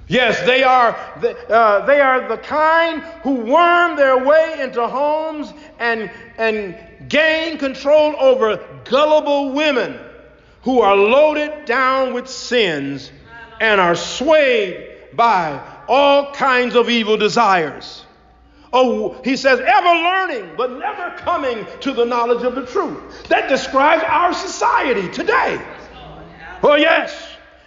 Yes, 0.08 0.40
they 0.46 0.64
are, 0.64 0.96
the, 1.20 1.36
uh, 1.50 1.86
they 1.86 2.00
are 2.00 2.28
the 2.28 2.38
kind 2.38 3.02
who 3.24 3.36
worm 3.36 3.96
their 3.96 4.24
way 4.24 4.60
into 4.62 4.86
homes 4.86 5.52
and, 5.80 6.12
and 6.38 6.78
gain 7.10 7.58
control 7.58 8.16
over 8.20 8.64
gullible 8.84 9.54
women 9.54 10.00
who 10.62 10.82
are 10.82 10.96
loaded 10.96 11.66
down 11.66 12.14
with 12.14 12.28
sins 12.28 13.12
and 13.60 13.82
are 13.82 13.96
swayed 13.96 14.92
by 15.14 15.60
all 15.88 16.34
kinds 16.34 16.76
of 16.76 16.90
evil 16.90 17.18
desires. 17.18 18.06
Oh, 18.74 19.20
he 19.24 19.38
says, 19.38 19.60
ever 19.60 19.90
learning, 19.90 20.52
but 20.58 20.72
never 20.72 21.16
coming 21.18 21.66
to 21.80 21.94
the 21.94 22.06
knowledge 22.06 22.44
of 22.44 22.56
the 22.56 22.66
truth. 22.66 23.28
That 23.30 23.48
describes 23.48 24.04
our 24.04 24.34
society 24.34 25.10
today. 25.10 25.60
Oh, 26.68 26.74
yes, 26.74 27.16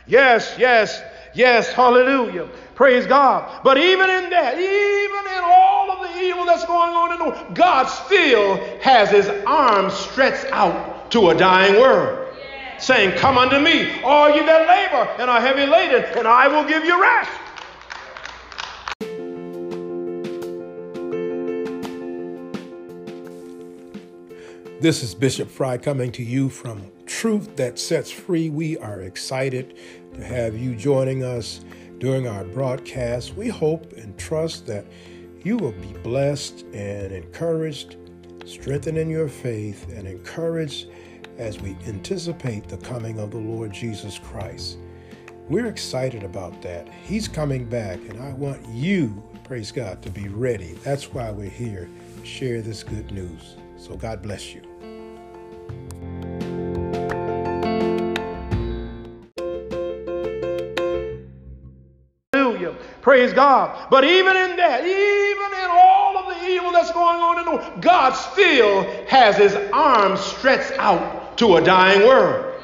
yes, 0.09 0.57
yes, 0.59 1.01
yes, 1.33 1.73
hallelujah. 1.73 2.49
Praise 2.75 3.07
God. 3.07 3.63
But 3.63 3.79
even 3.79 4.11
in 4.11 4.31
that, 4.31 4.59
even 4.59 5.33
in 5.37 5.45
all 5.45 5.93
of 5.93 6.01
the 6.01 6.21
evil 6.21 6.45
that's 6.45 6.65
going 6.65 6.93
on 6.93 7.13
in 7.13 7.19
the 7.21 7.25
world, 7.27 7.55
God 7.55 7.85
still 7.85 8.57
has 8.81 9.09
his 9.09 9.29
arms 9.47 9.95
stretched 9.95 10.47
out 10.47 11.13
to 11.13 11.31
a 11.31 11.35
dying 11.37 11.81
world 11.81 12.35
saying, 12.79 13.17
Come 13.19 13.39
unto 13.39 13.61
me, 13.61 14.03
all 14.03 14.35
you 14.35 14.45
that 14.45 14.67
labor 14.67 15.09
and 15.23 15.31
are 15.31 15.41
heavy 15.41 15.67
laden, 15.67 16.03
and 16.19 16.27
I 16.27 16.49
will 16.49 16.65
give 16.65 16.85
you 16.85 17.01
rest. 17.01 17.31
This 24.81 25.03
is 25.03 25.13
Bishop 25.13 25.51
Frye 25.51 25.77
coming 25.77 26.13
to 26.13 26.23
you 26.23 26.49
from 26.49 26.93
Truth 27.05 27.57
That 27.57 27.81
Sets 27.81 28.13
Free. 28.13 28.49
We 28.49 28.79
are 28.79 29.01
excited 29.01 29.77
to 30.15 30.23
have 30.23 30.57
you 30.57 30.77
joining 30.77 31.25
us 31.25 31.65
during 31.99 32.29
our 32.29 32.45
broadcast. 32.45 33.35
We 33.35 33.49
hope 33.49 33.93
and 33.95 34.17
trust 34.17 34.69
that 34.69 34.87
you 35.43 35.57
will 35.57 35.73
be 35.73 35.95
blessed 36.05 36.65
and 36.73 37.11
encouraged, 37.11 37.97
strengthened 38.45 38.99
in 38.99 39.11
your 39.11 39.27
faith, 39.27 39.89
and 39.89 40.07
encouraged 40.07 40.87
as 41.39 41.61
we 41.61 41.77
anticipate 41.89 42.69
the 42.69 42.77
coming 42.77 43.19
of 43.19 43.33
the 43.33 43.39
Lord 43.39 43.73
Jesus 43.73 44.17
Christ. 44.17 44.79
We're 45.49 45.67
excited 45.67 46.23
about 46.23 46.63
that. 46.63 46.89
He's 47.03 47.27
coming 47.27 47.65
back, 47.69 47.99
and 48.09 48.23
I 48.23 48.33
want 48.35 48.65
you, 48.69 49.25
praise 49.43 49.73
God, 49.73 50.03
to 50.03 50.11
be 50.11 50.29
ready. 50.29 50.75
That's 50.85 51.13
why 51.13 51.33
we're 51.33 51.51
here, 51.51 51.89
share 52.23 52.63
this 52.63 52.85
good 52.85 53.11
news. 53.11 53.57
So 53.77 53.97
God 53.97 54.23
bless 54.23 54.55
you. 54.55 54.68
Praise 63.09 63.33
God. 63.33 63.89
But 63.89 64.05
even 64.05 64.37
in 64.37 64.57
that, 64.59 64.83
even 64.85 65.61
in 65.63 65.71
all 65.71 66.19
of 66.19 66.27
the 66.27 66.47
evil 66.47 66.73
that's 66.73 66.93
going 66.93 67.19
on 67.19 67.39
in 67.39 67.47
the 67.47 67.53
world, 67.53 67.81
God 67.81 68.13
still 68.13 68.83
has 69.07 69.35
his 69.35 69.55
arms 69.73 70.21
stretched 70.21 70.73
out 70.79 71.39
to 71.39 71.57
a 71.57 71.63
dying 71.63 72.03
world, 72.03 72.55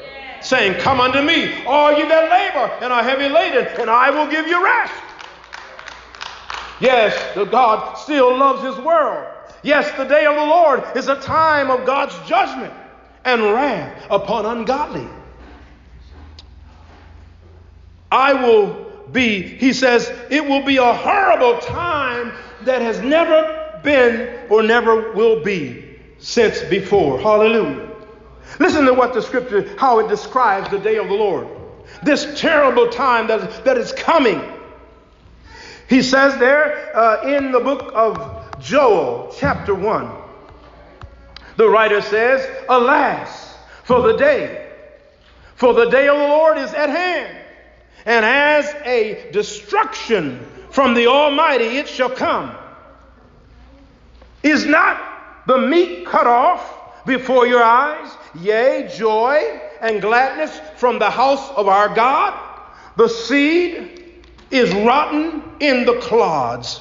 saying, 0.41 0.79
Come 0.83 1.01
unto 1.01 1.23
me, 1.23 1.65
all 1.65 1.97
you 1.97 2.07
that 2.07 2.31
labor 2.31 2.71
and 2.85 2.93
are 2.93 3.03
heavy 3.03 3.31
laden, 3.31 3.69
and 3.81 3.89
I 3.89 4.11
will 4.11 4.31
give 4.31 4.47
you 4.47 4.63
rest. 4.63 4.93
Yes, 6.79 7.35
the 7.35 7.47
God 7.47 7.95
still 7.95 8.37
loves 8.37 8.63
his 8.63 8.77
world. 8.85 9.27
Yes, 9.63 9.91
the 9.97 10.05
day 10.05 10.27
of 10.27 10.35
the 10.35 10.45
Lord 10.45 10.85
is 10.95 11.09
a 11.09 11.19
time 11.23 11.71
of 11.71 11.87
God's 11.87 12.19
judgment 12.29 12.75
and 13.25 13.41
wrath 13.45 14.07
upon 14.11 14.45
ungodly. 14.45 15.09
I 18.13 18.35
will 18.35 18.84
be, 19.13 19.43
he 19.43 19.73
says, 19.73 20.11
it 20.31 20.45
will 20.45 20.65
be 20.65 20.77
a 20.77 20.93
horrible 20.93 21.59
time 21.61 22.33
that 22.63 22.83
has 22.83 23.01
never 23.01 23.81
been 23.83 24.49
or 24.51 24.63
never 24.63 25.13
will 25.13 25.43
be 25.43 25.99
since 26.19 26.63
before. 26.63 27.21
Hallelujah. 27.21 27.91
Listen 28.59 28.85
to 28.87 28.95
what 28.95 29.15
the 29.15 29.23
scripture, 29.23 29.75
how 29.79 29.99
it 29.99 30.09
describes 30.09 30.71
the 30.71 30.79
day 30.79 30.97
of 30.97 31.09
the 31.09 31.15
Lord. 31.15 31.49
This 32.03 32.41
terrible 32.41 32.89
time 32.89 33.27
that, 33.29 33.65
that 33.65 33.77
is 33.77 33.93
coming. 33.93 34.41
He 35.89 36.03
says 36.03 36.39
there 36.39 36.97
uh, 36.97 37.23
in 37.23 37.53
the 37.53 37.61
book 37.61 37.93
of 37.95 38.59
Joel, 38.61 39.35
chapter 39.37 39.75
1, 39.75 40.11
the 41.57 41.69
writer 41.69 42.01
says, 42.01 42.49
Alas, 42.69 43.57
for 43.85 44.03
the 44.03 44.17
day, 44.17 44.73
for 45.57 45.75
the 45.75 45.91
day 45.91 46.09
of 46.09 46.17
the 46.17 46.25
Lord 46.25 46.59
is 46.59 46.73
at 46.73 46.89
hand, 46.89 47.44
and 48.05 48.25
as 48.25 48.67
a 48.85 49.31
destruction 49.33 50.47
from 50.71 50.95
the 50.95 51.07
Almighty 51.07 51.79
it 51.79 51.89
shall 51.89 52.11
come. 52.11 52.55
Is 54.43 54.67
not 54.67 55.47
the 55.47 55.59
meat 55.59 56.07
cut 56.07 56.27
off 56.27 57.05
before 57.07 57.47
your 57.47 57.63
eyes? 57.63 58.11
yea, 58.41 58.91
joy 58.97 59.61
and 59.81 60.01
gladness 60.01 60.61
from 60.77 60.99
the 60.99 61.11
house 61.11 61.51
of 61.51 61.69
our 61.69 61.95
God. 61.95 62.41
The 62.97 63.09
seed 63.09 64.23
is 64.51 64.73
rotten 64.75 65.43
in 65.61 65.85
the 65.85 65.99
clods, 66.01 66.81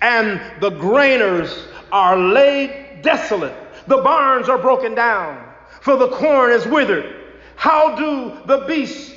and 0.00 0.40
the 0.60 0.70
grainers 0.70 1.66
are 1.90 2.16
laid 2.16 3.02
desolate. 3.02 3.54
The 3.86 3.98
barns 3.98 4.48
are 4.48 4.58
broken 4.58 4.94
down, 4.94 5.44
for 5.80 5.96
the 5.96 6.08
corn 6.08 6.52
is 6.52 6.66
withered. 6.66 7.16
How 7.56 7.94
do 7.94 8.46
the 8.46 8.64
beasts 8.66 9.11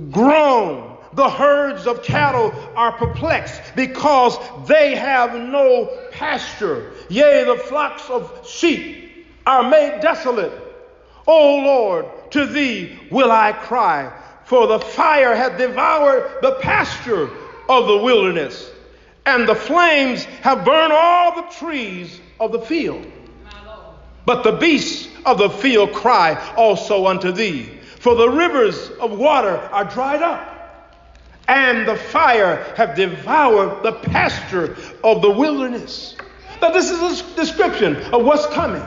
groan? 0.00 0.96
The 1.12 1.30
herds 1.30 1.86
of 1.86 2.02
cattle 2.02 2.52
are 2.74 2.92
perplexed 2.92 3.60
because 3.76 4.36
they 4.66 4.96
have 4.96 5.34
no 5.34 5.86
pasture. 6.10 6.92
Yea, 7.08 7.44
the 7.44 7.56
flocks 7.56 8.10
of 8.10 8.46
sheep 8.46 9.26
are 9.46 9.62
made 9.62 10.00
desolate 10.00 10.64
O 11.26 11.56
Lord, 11.56 12.06
to 12.32 12.46
thee 12.46 12.98
will 13.10 13.32
I 13.32 13.52
cry, 13.52 14.12
for 14.44 14.66
the 14.66 14.78
fire 14.78 15.34
hath 15.34 15.56
devoured 15.56 16.42
the 16.42 16.56
pasture 16.60 17.30
of 17.68 17.86
the 17.86 17.96
wilderness, 17.96 18.70
and 19.24 19.48
the 19.48 19.54
flames 19.54 20.24
have 20.42 20.64
burned 20.64 20.92
all 20.92 21.36
the 21.36 21.54
trees 21.54 22.20
of 22.38 22.52
the 22.52 22.60
field. 22.60 23.10
But 24.26 24.42
the 24.42 24.52
beasts 24.52 25.08
of 25.24 25.38
the 25.38 25.50
field 25.50 25.92
cry 25.92 26.34
also 26.56 27.06
unto 27.06 27.32
thee, 27.32 27.70
for 28.04 28.14
the 28.14 28.28
rivers 28.28 28.90
of 29.00 29.12
water 29.12 29.56
are 29.72 29.86
dried 29.86 30.20
up, 30.20 31.00
and 31.48 31.88
the 31.88 31.96
fire 31.96 32.56
have 32.76 32.94
devoured 32.94 33.82
the 33.82 33.92
pasture 33.92 34.76
of 35.02 35.22
the 35.22 35.30
wilderness. 35.30 36.14
Now, 36.60 36.70
this 36.70 36.90
is 36.90 37.00
a 37.00 37.34
description 37.34 37.96
of 38.12 38.22
what's 38.22 38.46
coming. 38.48 38.84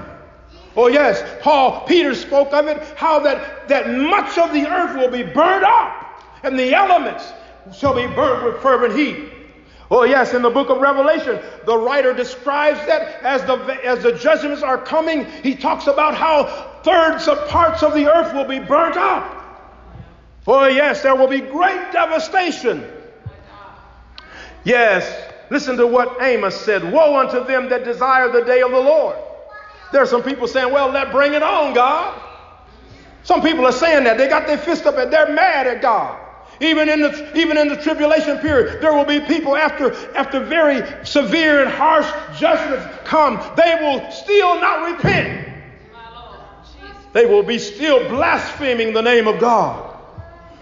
Oh, 0.75 0.87
yes, 0.87 1.23
Paul, 1.41 1.83
Peter 1.87 2.13
spoke 2.13 2.53
of 2.53 2.67
it, 2.67 2.77
how 2.95 3.17
that, 3.21 3.67
that 3.69 3.89
much 3.89 4.37
of 4.37 4.53
the 4.53 4.67
earth 4.67 4.95
will 4.95 5.09
be 5.09 5.23
burned 5.23 5.65
up, 5.65 6.23
and 6.43 6.57
the 6.57 6.75
elements 6.75 7.27
shall 7.75 7.95
be 7.95 8.05
burnt 8.13 8.45
with 8.45 8.61
fervent 8.61 8.95
heat. 8.95 9.33
Oh, 9.89 10.03
yes, 10.03 10.35
in 10.35 10.43
the 10.43 10.51
book 10.51 10.69
of 10.69 10.77
Revelation, 10.77 11.39
the 11.65 11.75
writer 11.75 12.13
describes 12.13 12.85
that 12.85 13.23
as 13.23 13.41
the, 13.45 13.55
as 13.83 14.03
the 14.03 14.11
judgments 14.11 14.61
are 14.61 14.77
coming, 14.77 15.25
he 15.41 15.55
talks 15.55 15.87
about 15.87 16.13
how 16.13 16.76
thirds 16.87 17.27
of 17.27 17.49
parts 17.49 17.83
of 17.83 17.93
the 17.93 18.09
earth 18.09 18.33
will 18.33 18.45
be 18.45 18.59
burnt 18.59 18.95
up. 18.95 19.33
Oh, 20.47 20.67
yes, 20.67 21.03
there 21.03 21.13
will 21.13 21.27
be 21.27 21.41
great 21.41 21.91
devastation. 21.91 22.85
Yes, 24.63 25.33
listen 25.49 25.75
to 25.77 25.85
what 25.85 26.21
Amos 26.21 26.59
said 26.59 26.89
Woe 26.89 27.19
unto 27.19 27.43
them 27.43 27.67
that 27.69 27.83
desire 27.83 28.31
the 28.31 28.45
day 28.45 28.61
of 28.61 28.71
the 28.71 28.79
Lord. 28.79 29.17
There 29.91 30.01
are 30.01 30.05
some 30.05 30.23
people 30.23 30.47
saying, 30.47 30.71
Well, 30.71 30.89
let 30.89 31.11
bring 31.11 31.33
it 31.33 31.43
on, 31.43 31.73
God. 31.73 32.21
Some 33.23 33.41
people 33.41 33.65
are 33.65 33.73
saying 33.73 34.05
that. 34.05 34.17
They 34.17 34.29
got 34.29 34.47
their 34.47 34.57
fist 34.57 34.85
up 34.85 34.97
and 34.97 35.11
they're 35.11 35.33
mad 35.33 35.67
at 35.67 35.81
God. 35.81 36.17
Even 36.61 36.87
in 36.87 37.01
the 37.01 37.37
even 37.37 37.57
in 37.57 37.67
the 37.67 37.75
tribulation 37.75 38.37
period, 38.39 38.81
there 38.81 38.93
will 38.93 39.05
be 39.05 39.19
people 39.19 39.55
after 39.57 39.93
after 40.15 40.39
very 40.39 40.81
severe 41.05 41.61
and 41.61 41.69
harsh 41.69 42.09
judgments 42.39 42.85
come, 43.03 43.35
they 43.57 43.75
will 43.81 44.09
still 44.11 44.59
not 44.61 44.93
repent. 44.93 45.56
They 47.17 47.25
will 47.25 47.41
be 47.41 47.57
still 47.57 48.07
blaspheming 48.09 48.93
the 48.93 49.01
name 49.01 49.27
of 49.27 49.39
God. 49.39 49.97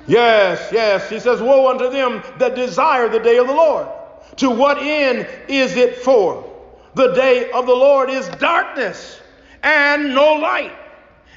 Yes, 0.07 0.69
yes. 0.71 1.09
He 1.09 1.19
says, 1.19 1.41
Woe 1.41 1.69
unto 1.69 1.89
them 1.89 2.23
that 2.37 2.55
desire 2.55 3.09
the 3.09 3.19
day 3.19 3.39
of 3.39 3.47
the 3.47 3.53
Lord. 3.53 3.89
To 4.37 4.49
what 4.51 4.77
end 4.77 5.27
is 5.49 5.75
it 5.75 5.97
for? 5.97 6.49
The 6.93 7.11
day 7.11 7.51
of 7.51 7.65
the 7.65 7.75
Lord 7.75 8.09
is 8.09 8.29
darkness 8.39 9.19
and 9.63 10.15
no 10.15 10.35
light, 10.35 10.71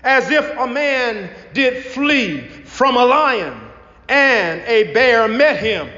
as 0.04 0.30
if 0.30 0.56
a 0.56 0.68
man 0.68 1.34
did 1.52 1.84
flee 1.86 2.42
from 2.42 2.96
a 2.96 3.04
lion 3.04 3.60
and 4.08 4.60
a 4.68 4.92
bear 4.92 5.26
met 5.26 5.58
him, 5.58 5.88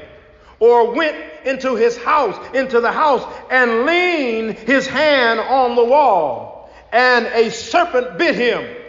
or 0.59 0.95
went 0.95 1.15
into 1.45 1.75
his 1.75 1.95
house, 1.95 2.55
into 2.55 2.81
the 2.81 2.91
house, 2.91 3.23
and 3.51 3.85
leaned 3.85 4.57
his 4.57 4.87
hand 4.87 5.39
on 5.39 5.75
the 5.75 5.85
wall, 5.85 6.71
and 6.91 7.27
a 7.27 7.51
serpent 7.51 8.17
bit 8.17 8.33
him. 8.33 8.80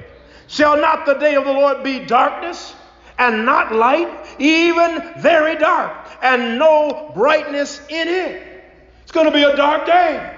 Shall 0.52 0.76
not 0.76 1.06
the 1.06 1.14
day 1.14 1.35
of 1.37 1.47
the 1.47 1.50
Lord 1.50 1.82
be 1.82 2.00
darkness 2.00 2.75
and 3.18 3.47
not 3.47 3.75
light, 3.75 4.06
even 4.38 5.02
very 5.16 5.56
dark, 5.56 5.97
and 6.21 6.59
no 6.59 7.11
brightness 7.14 7.80
in 7.88 8.06
it? 8.06 8.62
It's 9.02 9.12
going 9.12 9.25
to 9.25 9.32
be 9.32 9.44
a 9.44 9.56
dark 9.56 9.87
day. 9.87 10.37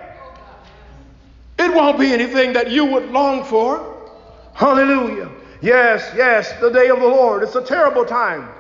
It 1.59 1.75
won't 1.75 1.99
be 1.99 2.13
anything 2.13 2.53
that 2.53 2.71
you 2.71 2.85
would 2.85 3.11
long 3.11 3.43
for. 3.43 4.09
Hallelujah. 4.53 5.33
Yes, 5.61 6.09
yes, 6.15 6.53
the 6.61 6.71
day 6.71 6.91
of 6.91 7.01
the 7.01 7.09
Lord. 7.09 7.43
It's 7.43 7.57
a 7.57 7.65
terrible 7.65 8.05
time. 8.05 8.51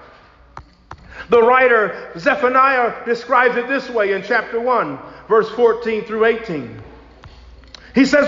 The 1.28 1.40
writer 1.40 2.11
Zephaniah 2.18 3.04
describes 3.04 3.56
it 3.56 3.68
this 3.68 3.88
way 3.88 4.12
in 4.12 4.25
chapter 4.25 4.58
1, 4.58 4.99
verse 5.28 5.49
14 5.50 6.04
through 6.04 6.25
18. 6.25 6.82
He 7.95 8.04
says, 8.06 8.26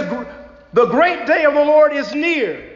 The 0.75 0.87
great 0.87 1.27
day 1.27 1.45
of 1.45 1.55
the 1.55 1.65
Lord 1.65 1.93
is 1.93 2.15
near. 2.15 2.75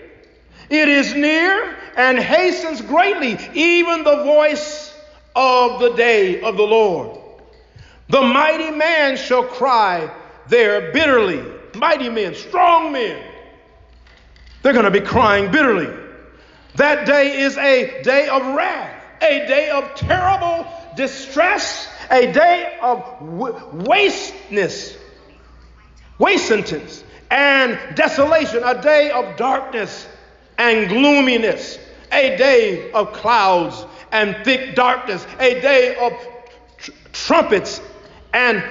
It 0.71 0.89
is 0.89 1.15
near 1.15 1.77
and 1.97 2.19
hastens 2.19 2.81
greatly, 2.81 3.39
even 3.55 4.05
the 4.05 4.25
voice 4.25 4.95
of 5.37 5.81
the 5.81 5.91
day 5.91 6.41
of 6.41 6.57
the 6.57 6.63
Lord. 6.63 7.19
The 8.09 8.23
mighty 8.23 8.71
man 8.71 9.17
shall 9.17 9.45
cry 9.45 10.11
there 10.49 10.93
bitterly. 10.93 11.45
Mighty 11.75 12.09
men, 12.09 12.35
strong 12.35 12.93
men. 12.93 13.23
They're 14.63 14.73
going 14.73 14.85
to 14.85 14.91
be 14.91 15.01
crying 15.01 15.51
bitterly. 15.51 15.89
That 16.77 17.07
day 17.07 17.41
is 17.41 17.57
a 17.59 18.03
day 18.03 18.29
of 18.29 18.55
wrath 18.55 19.01
a 19.21 19.47
day 19.47 19.71
of 19.71 19.95
terrible 19.95 20.67
distress, 20.97 21.89
a 22.11 22.33
day 22.33 22.79
of 22.81 23.05
wasteness, 23.87 24.97
wastedness, 26.19 27.05
and 27.31 27.79
desolation, 27.95 28.63
a 28.65 28.81
day 28.81 29.11
of 29.11 29.37
darkness 29.37 30.09
and 30.61 30.91
gloominess, 30.91 31.79
a 32.13 32.37
day 32.37 32.93
of 32.93 33.15
clouds 33.15 33.87
and 34.13 34.37
thick 34.45 34.75
darkness, 34.75 35.27
a 35.39 35.59
day 35.59 35.97
of 35.97 36.13
tr- 36.77 36.91
trumpets 37.15 37.81
and 38.35 38.63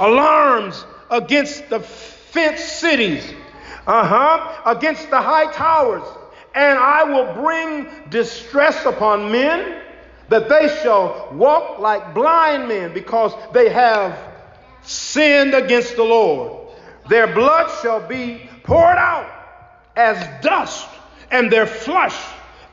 alarms 0.00 0.84
against 1.10 1.68
the 1.68 1.78
fenced 1.78 2.80
cities, 2.80 3.32
uh 3.86 4.04
huh, 4.04 4.62
against 4.76 5.10
the 5.10 5.20
high 5.20 5.50
towers. 5.52 6.02
And 6.56 6.76
I 6.76 7.04
will 7.04 7.32
bring 7.34 7.86
distress 8.10 8.84
upon 8.84 9.30
men 9.30 9.80
that 10.30 10.48
they 10.48 10.66
shall 10.82 11.28
walk 11.32 11.78
like 11.78 12.14
blind 12.14 12.66
men 12.66 12.92
because 12.92 13.32
they 13.52 13.68
have 13.68 14.18
sinned 14.82 15.54
against 15.54 15.94
the 15.94 16.02
Lord. 16.02 16.74
Their 17.08 17.32
blood 17.32 17.70
shall 17.80 18.06
be 18.06 18.50
poured 18.64 18.98
out 18.98 19.30
as 19.94 20.42
dust, 20.42 20.88
and 21.30 21.50
their 21.52 21.66
flesh 21.66 22.16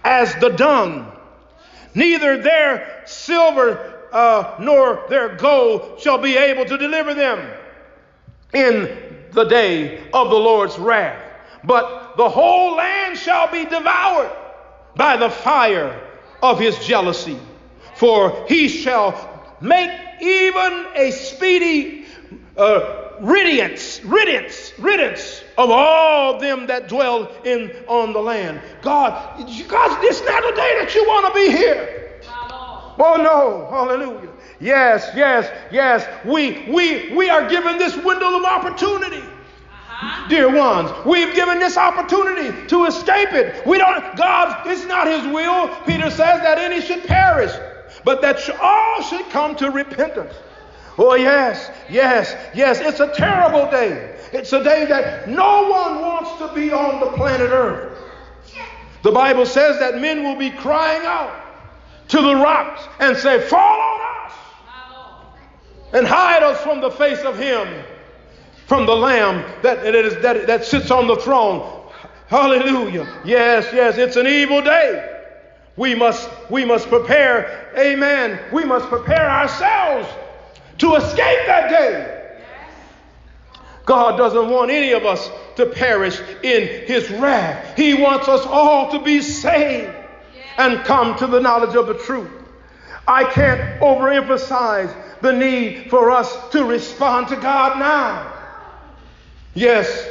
as 0.04 0.34
the 0.36 0.50
dung. 0.50 1.12
Neither 1.94 2.42
their 2.42 3.04
silver 3.06 4.08
uh, 4.12 4.56
nor 4.60 5.06
their 5.10 5.36
gold 5.36 6.00
shall 6.00 6.18
be 6.18 6.38
able 6.38 6.66
to 6.66 6.78
deliver 6.78 7.14
them 7.14 7.50
in 8.54 9.16
the 9.32 9.44
day 9.46 10.00
of 10.14 10.30
the 10.30 10.36
Lord's 10.36 10.78
wrath. 10.78 11.22
But 11.64 12.16
the 12.16 12.30
whole 12.30 12.76
land 12.76 13.18
shall 13.18 13.52
be 13.52 13.66
devoured 13.66 14.32
by 14.96 15.18
the 15.18 15.30
fire 15.30 16.02
of 16.42 16.60
his 16.60 16.78
jealousy. 16.80 17.38
For 17.96 18.46
he 18.48 18.68
shall 18.68 19.58
make 19.62 19.92
even 20.22 20.86
a 20.96 21.12
speedy 21.12 22.06
uh, 22.58 23.05
riddance, 23.22 24.04
riddance, 24.04 24.74
riddance 24.78 25.44
of 25.58 25.70
all 25.70 26.40
them 26.40 26.68
that 26.68 26.88
dwell 26.88 27.32
in 27.44 27.72
on 27.88 28.14
the 28.14 28.20
land. 28.20 28.62
God, 28.82 29.38
God, 29.68 30.02
this 30.02 30.22
not 30.26 30.44
the 30.44 30.56
day 30.56 30.80
that 30.80 30.94
you 30.96 31.04
want 31.06 31.34
to 31.34 31.34
be 31.34 31.52
here. 31.52 32.22
Oh 32.98 33.16
no, 33.18 33.68
hallelujah. 33.70 34.30
Yes, 34.60 35.10
yes, 35.16 35.52
yes. 35.72 36.08
We 36.26 36.66
we 36.72 37.14
we 37.14 37.30
are 37.30 37.50
given 37.50 37.78
this 37.78 37.96
window 37.96 38.38
of 38.38 38.46
opportunity. 38.46 39.18
Uh-huh. 39.18 40.30
Dear 40.30 40.54
ones, 40.56 40.92
we've 41.06 41.34
given 41.36 41.60
this 41.60 41.78
opportunity 41.78 42.68
to 42.68 42.86
escape 42.86 43.34
it. 43.34 43.66
We 43.66 43.78
don't, 43.78 44.16
God, 44.16 44.66
it's 44.68 44.86
not 44.86 45.08
His 45.08 45.26
will. 45.28 45.68
Peter 45.86 46.10
says 46.10 46.42
that 46.42 46.58
any 46.58 46.82
should 46.82 47.04
perish, 47.04 47.52
but 48.04 48.22
that 48.22 48.50
all 48.62 49.02
should 49.02 49.30
come 49.30 49.56
to 49.58 49.72
repentance. 49.72 50.34
Oh, 50.98 51.16
yes, 51.16 51.72
yes, 51.90 52.36
yes. 52.54 52.80
It's 52.80 53.00
a 53.00 53.14
terrible 53.14 53.70
day. 53.70 54.18
It's 54.32 54.54
a 54.54 54.64
day 54.64 54.86
that 54.86 55.28
no 55.28 55.70
one 55.70 56.02
wants 56.02 56.38
to 56.40 56.54
be 56.54 56.72
on 56.72 57.00
the 57.00 57.18
planet 57.18 57.52
Earth. 57.52 57.98
The 59.04 59.12
Bible 59.12 59.46
says 59.46 59.78
that 59.80 60.00
men 60.00 60.24
will 60.24 60.36
be 60.36 60.50
crying 60.50 61.06
out 61.06 61.34
to 62.08 62.22
the 62.22 62.36
rocks 62.36 62.82
and 63.00 63.16
say, 63.18 63.42
Fall 63.48 63.80
on 63.80 64.26
us 64.26 64.34
and 65.94 66.08
hide 66.08 66.44
us 66.44 66.62
from 66.62 66.82
the 66.82 66.92
face 66.92 67.20
of 67.20 67.38
Him 67.38 67.68
from 68.68 68.86
the 68.86 68.96
Lamb 68.96 69.46
that, 69.62 69.86
is, 69.86 70.16
that, 70.22 70.48
that 70.48 70.66
sits 70.66 70.90
on 70.92 71.08
the 71.08 71.16
throne. 71.18 71.84
Hallelujah. 72.28 73.22
Yes, 73.24 73.68
yes, 73.72 73.98
it's 73.98 74.16
an 74.16 74.28
evil 74.28 74.62
day. 74.62 75.12
We 75.78 75.94
must, 75.94 76.30
we 76.50 76.66
must 76.66 76.88
prepare, 76.88 77.72
amen. 77.78 78.40
We 78.52 78.64
must 78.64 78.88
prepare 78.88 79.30
ourselves 79.30 80.08
to 80.80 80.96
escape 80.96 81.46
that 81.48 81.70
day. 81.70 82.16
God 83.86 84.18
doesn't 84.18 84.50
want 84.50 84.72
any 84.72 84.94
of 84.94 85.06
us 85.06 85.30
to 85.58 85.68
perish 85.68 86.20
in 86.44 86.88
his 86.88 87.10
wrath. 87.12 87.78
He 87.78 87.94
wants 87.94 88.28
us 88.28 88.46
all 88.46 88.92
to 88.92 89.00
be 89.00 89.22
saved 89.22 89.94
and 90.58 90.84
come 90.86 91.18
to 91.18 91.28
the 91.28 91.40
knowledge 91.40 91.76
of 91.76 91.88
the 91.88 91.94
truth. 91.94 92.32
I 93.08 93.26
can't 93.26 93.80
overemphasize 93.82 94.94
the 95.22 95.32
need 95.32 95.90
for 95.90 96.10
us 96.10 96.50
to 96.50 96.66
respond 96.66 97.28
to 97.28 97.36
God 97.36 97.78
now. 97.78 98.34
Yes, 99.54 100.10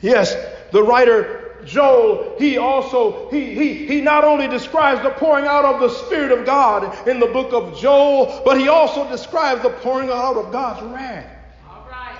yes, 0.00 0.34
the 0.72 0.82
writer 0.82 1.43
Joel, 1.64 2.36
he 2.38 2.58
also, 2.58 3.28
he, 3.30 3.54
he, 3.54 3.86
he 3.86 4.00
not 4.00 4.24
only 4.24 4.48
describes 4.48 5.02
the 5.02 5.10
pouring 5.10 5.46
out 5.46 5.64
of 5.64 5.80
the 5.80 5.88
Spirit 5.88 6.36
of 6.36 6.46
God 6.46 7.08
in 7.08 7.20
the 7.20 7.26
book 7.26 7.52
of 7.52 7.78
Joel, 7.78 8.42
but 8.44 8.58
he 8.58 8.68
also 8.68 9.08
describes 9.08 9.62
the 9.62 9.70
pouring 9.70 10.10
out 10.10 10.36
of 10.36 10.52
God's 10.52 10.82
wrath. 10.82 11.26
All 11.68 11.86
right. 11.90 12.16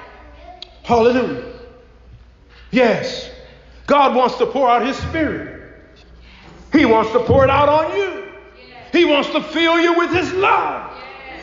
Hallelujah. 0.83 1.53
Yes. 2.71 3.31
God 3.87 4.15
wants 4.15 4.37
to 4.39 4.47
pour 4.47 4.69
out 4.69 4.87
his 4.87 4.97
Spirit. 4.97 5.63
He 6.73 6.85
wants 6.85 7.13
to 7.13 7.21
pour 7.21 7.45
it 7.45 7.51
out 7.51 7.69
on 7.69 7.97
you. 7.97 8.25
He 8.93 9.05
wants 9.05 9.29
to 9.31 9.43
fill 9.43 9.79
you 9.81 9.99
with 9.99 10.11
his 10.11 10.33
love. 10.33 10.93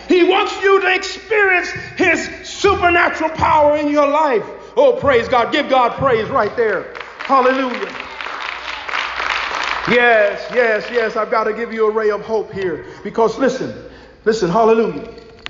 He 0.07 0.23
wants 0.23 0.61
you 0.61 0.81
to 0.81 0.93
experience 0.93 1.69
his 1.69 2.29
supernatural 2.43 3.29
power 3.31 3.77
in 3.77 3.89
your 3.89 4.07
life. 4.07 4.43
Oh, 4.75 4.97
praise 4.99 5.27
God. 5.27 5.51
Give 5.51 5.69
God 5.69 5.97
praise 5.97 6.29
right 6.29 6.55
there. 6.55 6.93
Hallelujah. 7.31 7.87
Yes, 9.89 10.51
yes, 10.53 10.85
yes. 10.91 11.15
I've 11.15 11.31
got 11.31 11.45
to 11.45 11.53
give 11.53 11.71
you 11.71 11.87
a 11.87 11.89
ray 11.89 12.09
of 12.11 12.19
hope 12.19 12.51
here. 12.51 12.85
Because 13.05 13.37
listen, 13.37 13.73
listen, 14.25 14.49
hallelujah. 14.49 15.07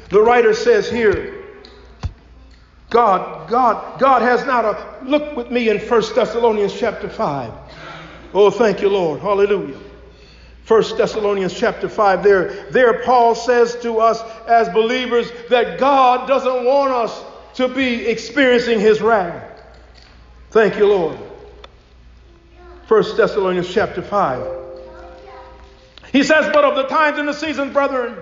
The 0.09 0.21
writer 0.21 0.53
says 0.53 0.91
here, 0.91 1.43
God, 2.91 3.49
God, 3.49 3.99
God 3.99 4.21
has 4.21 4.45
not 4.45 4.63
a 4.63 4.99
look 5.03 5.35
with 5.35 5.49
me 5.49 5.69
in 5.69 5.79
1 5.79 6.01
Thessalonians 6.13 6.79
chapter 6.79 7.09
5. 7.09 7.51
Oh, 8.35 8.51
thank 8.51 8.83
you, 8.83 8.89
Lord. 8.89 9.19
Hallelujah. 9.19 9.79
1 10.67 10.97
Thessalonians 10.97 11.57
chapter 11.57 11.89
5, 11.89 12.23
there, 12.23 12.69
there 12.69 13.01
Paul 13.01 13.33
says 13.33 13.75
to 13.81 13.97
us 13.97 14.21
as 14.47 14.69
believers 14.69 15.31
that 15.49 15.79
God 15.79 16.27
doesn't 16.27 16.63
want 16.63 16.93
us 16.93 17.23
to 17.55 17.67
be 17.67 18.05
experiencing 18.05 18.79
his 18.79 19.01
wrath. 19.01 19.63
Thank 20.51 20.77
you, 20.77 20.85
Lord. 20.85 21.30
1 22.91 23.15
Thessalonians 23.15 23.73
chapter 23.73 24.01
5. 24.01 24.45
He 26.11 26.23
says, 26.23 26.51
But 26.51 26.65
of 26.65 26.75
the 26.75 26.83
times 26.87 27.19
and 27.19 27.25
the 27.25 27.33
seasons, 27.33 27.71
brethren, 27.71 28.17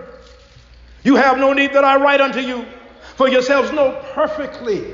you 1.03 1.15
have 1.15 1.39
no 1.39 1.53
need 1.53 1.73
that 1.73 1.83
I 1.83 1.95
write 1.95 2.21
unto 2.21 2.39
you, 2.39 2.67
for 3.15 3.27
yourselves 3.27 3.71
know 3.71 3.99
perfectly. 4.13 4.85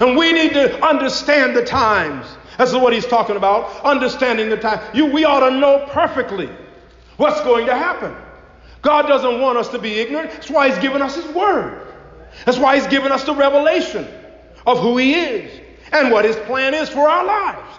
And 0.00 0.16
we 0.16 0.32
need 0.32 0.54
to 0.54 0.82
understand 0.82 1.54
the 1.54 1.62
times. 1.62 2.26
That's 2.56 2.72
what 2.72 2.94
he's 2.94 3.04
talking 3.04 3.36
about, 3.36 3.84
understanding 3.84 4.48
the 4.48 4.56
time. 4.56 4.80
You, 4.94 5.04
we 5.04 5.26
ought 5.26 5.46
to 5.46 5.54
know 5.54 5.86
perfectly 5.90 6.48
what's 7.18 7.42
going 7.42 7.66
to 7.66 7.74
happen. 7.74 8.16
God 8.80 9.08
doesn't 9.08 9.42
want 9.42 9.58
us 9.58 9.68
to 9.68 9.78
be 9.78 9.98
ignorant. 9.98 10.30
That's 10.30 10.48
why 10.48 10.70
he's 10.70 10.78
given 10.78 11.02
us 11.02 11.16
his 11.16 11.26
word. 11.34 11.86
That's 12.46 12.56
why 12.56 12.76
he's 12.76 12.86
given 12.86 13.12
us 13.12 13.24
the 13.24 13.34
revelation 13.34 14.08
of 14.66 14.78
who 14.80 14.96
he 14.96 15.12
is 15.12 15.60
and 15.92 16.10
what 16.10 16.24
his 16.24 16.36
plan 16.36 16.72
is 16.72 16.88
for 16.88 17.10
our 17.10 17.26
lives. 17.26 17.78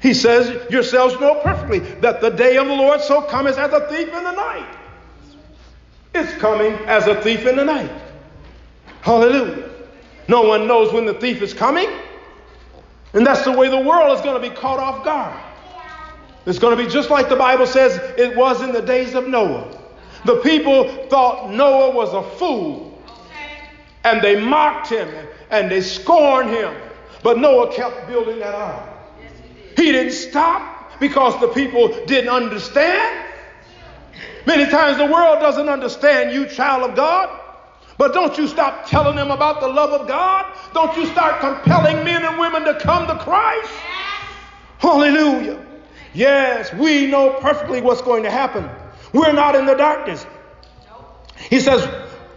He 0.00 0.14
says, 0.14 0.70
Yourselves 0.70 1.18
know 1.20 1.40
perfectly 1.42 1.80
that 2.00 2.20
the 2.20 2.30
day 2.30 2.56
of 2.56 2.66
the 2.66 2.74
Lord 2.74 3.00
so 3.00 3.22
cometh 3.22 3.58
as 3.58 3.72
a 3.72 3.88
thief 3.88 4.08
in 4.08 4.24
the 4.24 4.32
night. 4.32 4.76
It's 6.14 6.32
coming 6.34 6.72
as 6.86 7.06
a 7.06 7.20
thief 7.20 7.46
in 7.46 7.56
the 7.56 7.64
night. 7.64 7.90
Hallelujah. 9.02 9.70
No 10.28 10.42
one 10.42 10.66
knows 10.66 10.92
when 10.92 11.06
the 11.06 11.14
thief 11.14 11.42
is 11.42 11.54
coming. 11.54 11.88
And 13.14 13.26
that's 13.26 13.44
the 13.44 13.52
way 13.52 13.68
the 13.68 13.80
world 13.80 14.16
is 14.16 14.22
going 14.22 14.40
to 14.40 14.48
be 14.48 14.54
caught 14.54 14.78
off 14.78 15.04
guard. 15.04 15.40
It's 16.46 16.58
going 16.58 16.76
to 16.76 16.82
be 16.82 16.88
just 16.88 17.10
like 17.10 17.28
the 17.28 17.36
Bible 17.36 17.66
says 17.66 17.96
it 18.18 18.36
was 18.36 18.62
in 18.62 18.72
the 18.72 18.82
days 18.82 19.14
of 19.14 19.28
Noah. 19.28 19.76
The 20.24 20.36
people 20.36 21.06
thought 21.08 21.50
Noah 21.50 21.90
was 21.94 22.12
a 22.14 22.22
fool. 22.36 23.02
And 24.04 24.22
they 24.22 24.40
mocked 24.40 24.88
him 24.88 25.08
and 25.50 25.70
they 25.70 25.80
scorned 25.80 26.50
him. 26.50 26.74
But 27.22 27.38
Noah 27.38 27.72
kept 27.74 28.06
building 28.06 28.38
that 28.38 28.54
ark. 28.54 28.87
He 29.78 29.92
didn't 29.92 30.12
stop 30.12 30.98
because 30.98 31.38
the 31.40 31.46
people 31.46 32.04
didn't 32.06 32.30
understand. 32.30 33.26
Many 34.44 34.68
times 34.68 34.98
the 34.98 35.06
world 35.06 35.38
doesn't 35.38 35.68
understand 35.68 36.34
you, 36.34 36.46
child 36.46 36.90
of 36.90 36.96
God. 36.96 37.30
But 37.96 38.12
don't 38.12 38.36
you 38.36 38.48
stop 38.48 38.86
telling 38.86 39.14
them 39.14 39.30
about 39.30 39.60
the 39.60 39.68
love 39.68 39.90
of 39.90 40.08
God. 40.08 40.46
Don't 40.74 40.96
you 40.96 41.06
start 41.06 41.38
compelling 41.38 42.02
men 42.04 42.24
and 42.24 42.40
women 42.40 42.64
to 42.64 42.74
come 42.80 43.06
to 43.06 43.22
Christ. 43.22 43.70
Hallelujah. 44.78 45.64
Yes, 46.12 46.74
we 46.74 47.06
know 47.06 47.38
perfectly 47.40 47.80
what's 47.80 48.02
going 48.02 48.24
to 48.24 48.32
happen. 48.32 48.68
We're 49.12 49.32
not 49.32 49.54
in 49.54 49.64
the 49.64 49.74
darkness. 49.74 50.26
He 51.50 51.60
says, 51.60 51.88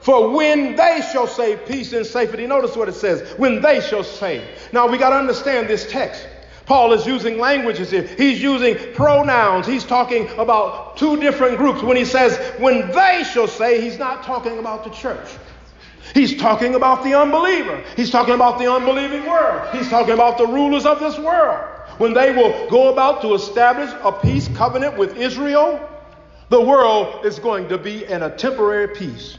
For 0.01 0.29
when 0.29 0.75
they 0.75 1.01
shall 1.11 1.25
say 1.25 1.57
peace 1.57 1.91
and 1.93 2.05
safety, 2.05 2.45
notice 2.45 2.75
what 2.75 2.87
it 2.87 2.93
says, 2.93 3.33
when 3.39 3.63
they 3.63 3.81
shall 3.81 4.03
say. 4.03 4.47
Now 4.71 4.87
we 4.87 4.99
got 4.99 5.09
to 5.09 5.15
understand 5.15 5.67
this 5.67 5.89
text. 5.89 6.27
Paul 6.65 6.93
is 6.93 7.05
using 7.05 7.37
languages 7.37 7.91
here. 7.91 8.03
He's 8.03 8.41
using 8.41 8.75
pronouns. 8.93 9.67
He's 9.67 9.83
talking 9.83 10.29
about 10.37 10.97
two 10.97 11.19
different 11.19 11.57
groups. 11.57 11.81
When 11.81 11.97
he 11.97 12.05
says, 12.05 12.37
when 12.59 12.91
they 12.91 13.23
shall 13.23 13.47
say, 13.47 13.81
he's 13.81 13.97
not 13.97 14.23
talking 14.23 14.59
about 14.59 14.83
the 14.83 14.89
church. 14.91 15.27
He's 16.13 16.37
talking 16.37 16.75
about 16.75 17.03
the 17.03 17.13
unbeliever. 17.13 17.83
He's 17.95 18.09
talking 18.09 18.33
about 18.33 18.59
the 18.59 18.71
unbelieving 18.71 19.25
world. 19.25 19.75
He's 19.75 19.89
talking 19.89 20.13
about 20.13 20.37
the 20.37 20.45
rulers 20.45 20.85
of 20.85 20.99
this 20.99 21.17
world. 21.17 21.67
When 21.97 22.13
they 22.13 22.31
will 22.31 22.69
go 22.69 22.91
about 22.91 23.21
to 23.21 23.33
establish 23.33 23.91
a 24.03 24.11
peace 24.11 24.47
covenant 24.49 24.97
with 24.97 25.17
Israel, 25.17 25.87
the 26.49 26.59
world 26.59 27.25
is 27.25 27.39
going 27.39 27.69
to 27.69 27.77
be 27.77 28.05
in 28.05 28.23
a 28.23 28.35
temporary 28.35 28.89
peace. 28.89 29.37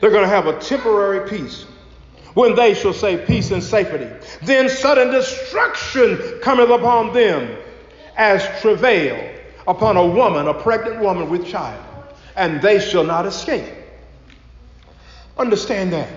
They're 0.00 0.10
going 0.10 0.24
to 0.24 0.28
have 0.28 0.46
a 0.46 0.58
temporary 0.58 1.28
peace. 1.28 1.66
When 2.36 2.54
they 2.54 2.74
shall 2.74 2.92
say 2.92 3.16
peace 3.16 3.50
and 3.50 3.64
safety, 3.64 4.10
then 4.42 4.68
sudden 4.68 5.10
destruction 5.10 6.38
cometh 6.42 6.68
upon 6.68 7.14
them 7.14 7.56
as 8.14 8.46
travail 8.60 9.40
upon 9.66 9.96
a 9.96 10.06
woman, 10.06 10.46
a 10.46 10.52
pregnant 10.52 11.00
woman 11.00 11.30
with 11.30 11.46
child, 11.46 11.82
and 12.36 12.60
they 12.60 12.78
shall 12.78 13.04
not 13.04 13.24
escape. 13.24 13.72
Understand 15.38 15.94
that. 15.94 16.10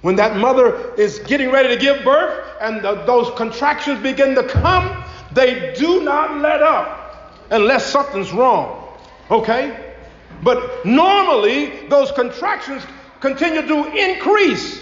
When 0.00 0.16
that 0.16 0.38
mother 0.38 0.94
is 0.94 1.18
getting 1.18 1.50
ready 1.50 1.68
to 1.68 1.76
give 1.76 2.04
birth 2.04 2.42
and 2.62 2.82
the, 2.82 2.94
those 3.04 3.30
contractions 3.36 4.02
begin 4.02 4.34
to 4.36 4.44
come, 4.44 5.04
they 5.34 5.74
do 5.74 6.02
not 6.02 6.40
let 6.40 6.62
up 6.62 7.36
unless 7.50 7.84
something's 7.84 8.32
wrong. 8.32 8.96
Okay? 9.30 9.94
But 10.42 10.86
normally, 10.86 11.86
those 11.88 12.10
contractions 12.12 12.82
continue 13.20 13.60
to 13.68 13.94
increase 13.94 14.79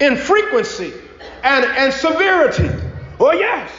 in 0.00 0.16
frequency 0.16 0.92
and, 1.42 1.64
and 1.64 1.92
severity. 1.92 2.70
Oh, 3.18 3.32
yes. 3.32 3.70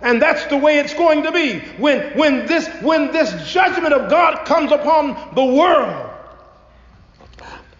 And 0.00 0.22
that's 0.22 0.44
the 0.46 0.56
way 0.56 0.78
it's 0.78 0.94
going 0.94 1.22
to 1.24 1.32
be. 1.32 1.58
When, 1.76 2.16
when, 2.16 2.46
this, 2.46 2.68
when 2.82 3.12
this 3.12 3.50
judgment 3.50 3.92
of 3.92 4.10
God 4.10 4.46
comes 4.46 4.72
upon 4.72 5.34
the 5.34 5.44
world, 5.44 6.06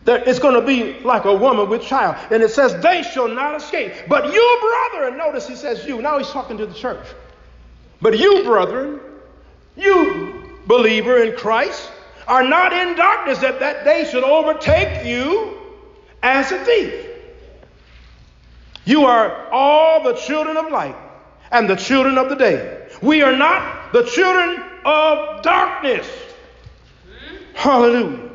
it's 0.06 0.38
going 0.38 0.54
to 0.54 0.66
be 0.66 1.00
like 1.00 1.26
a 1.26 1.34
woman 1.34 1.68
with 1.68 1.82
child. 1.82 2.16
And 2.30 2.42
it 2.42 2.50
says, 2.50 2.80
they 2.82 3.02
shall 3.02 3.28
not 3.28 3.56
escape. 3.56 3.92
But 4.08 4.32
you, 4.32 4.58
brother, 4.60 5.08
and 5.08 5.18
notice 5.18 5.46
he 5.46 5.54
says 5.54 5.84
you. 5.86 6.00
Now 6.02 6.18
he's 6.18 6.30
talking 6.30 6.56
to 6.58 6.66
the 6.66 6.74
church. 6.74 7.06
But 8.00 8.18
you, 8.18 8.42
brethren, 8.44 9.00
you, 9.76 10.58
believer 10.66 11.22
in 11.22 11.36
Christ, 11.36 11.90
are 12.26 12.42
not 12.42 12.72
in 12.72 12.96
darkness 12.96 13.38
that 13.38 13.60
that 13.60 13.84
day 13.84 14.08
should 14.10 14.24
overtake 14.24 15.06
you 15.06 15.58
as 16.22 16.52
a 16.52 16.64
thief. 16.64 17.07
You 18.88 19.04
are 19.04 19.50
all 19.52 20.02
the 20.02 20.14
children 20.14 20.56
of 20.56 20.72
light 20.72 20.96
and 21.50 21.68
the 21.68 21.76
children 21.76 22.16
of 22.16 22.30
the 22.30 22.36
day. 22.36 22.88
We 23.02 23.20
are 23.20 23.36
not 23.36 23.92
the 23.92 24.02
children 24.04 24.64
of 24.82 25.42
darkness. 25.42 26.08
Hallelujah. 27.52 28.30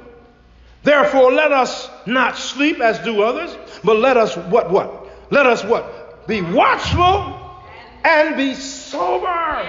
Therefore, 0.84 1.32
let 1.32 1.52
us 1.52 1.90
not 2.06 2.38
sleep 2.38 2.82
as 2.82 3.00
do 3.00 3.24
others, 3.24 3.58
but 3.84 3.98
let 3.98 4.16
us 4.16 4.38
what 4.38 4.70
what? 4.70 5.08
Let 5.32 5.48
us 5.48 5.64
what? 5.64 6.28
Be 6.28 6.44
watchful 6.44 7.66
and 8.04 8.38
be 8.38 8.54
sober. 8.54 9.68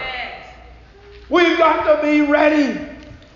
We've 1.31 1.57
got 1.57 1.97
to 1.97 2.03
be 2.03 2.21
ready. 2.21 2.79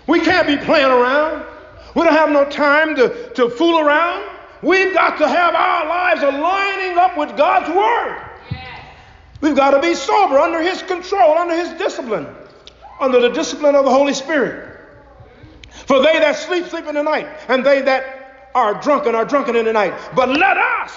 We 0.05 0.19
can't 0.19 0.45
be 0.45 0.57
playing 0.57 0.91
around. 0.91 1.47
We 1.95 2.03
don't 2.03 2.13
have 2.13 2.29
no 2.29 2.47
time 2.47 2.95
to, 2.97 3.33
to 3.33 3.49
fool 3.49 3.79
around. 3.79 4.38
We've 4.61 4.93
got 4.93 5.17
to 5.19 5.27
have 5.27 5.55
our 5.55 5.87
lives 5.87 6.21
aligning 6.21 6.97
up 6.97 7.17
with 7.17 7.37
God's 7.37 7.69
word. 7.69 8.25
We've 9.41 9.55
got 9.55 9.71
to 9.71 9.81
be 9.81 9.95
sober 9.95 10.37
under 10.37 10.61
His 10.61 10.81
control, 10.83 11.37
under 11.37 11.55
His 11.55 11.69
discipline, 11.79 12.27
under 12.99 13.21
the 13.21 13.29
discipline 13.29 13.75
of 13.75 13.85
the 13.85 13.91
Holy 13.91 14.13
Spirit. 14.13 14.77
For 15.69 16.01
they 16.01 16.19
that 16.19 16.35
sleep, 16.35 16.67
sleep 16.67 16.85
in 16.87 16.95
the 16.95 17.03
night, 17.03 17.27
and 17.47 17.65
they 17.65 17.81
that 17.81 18.51
are 18.53 18.81
drunken 18.81 19.15
are 19.15 19.25
drunken 19.25 19.55
in 19.55 19.65
the 19.65 19.73
night. 19.73 19.93
But 20.13 20.29
let 20.29 20.57
us, 20.57 20.93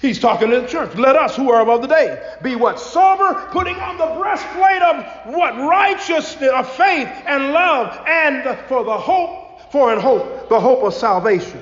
he's 0.00 0.20
talking 0.20 0.50
to 0.50 0.60
the 0.60 0.68
church, 0.68 0.94
let 0.94 1.16
us 1.16 1.34
who 1.34 1.50
are 1.50 1.62
above 1.62 1.82
the 1.82 1.88
day 1.88 2.36
be 2.42 2.54
what? 2.54 2.78
Sober, 2.78 3.48
putting 3.50 3.76
on 3.76 3.98
the 3.98 4.06
breastplate 4.20 4.82
of 4.82 5.34
what? 5.34 5.56
Righteousness, 5.58 6.50
of 6.54 6.70
faith 6.74 7.08
and 7.26 7.52
love, 7.52 8.06
and 8.06 8.58
for 8.68 8.84
the 8.84 8.96
hope, 8.96 9.72
for 9.72 9.92
in 9.92 9.98
hope, 9.98 10.48
the 10.48 10.60
hope 10.60 10.84
of 10.84 10.94
salvation. 10.94 11.60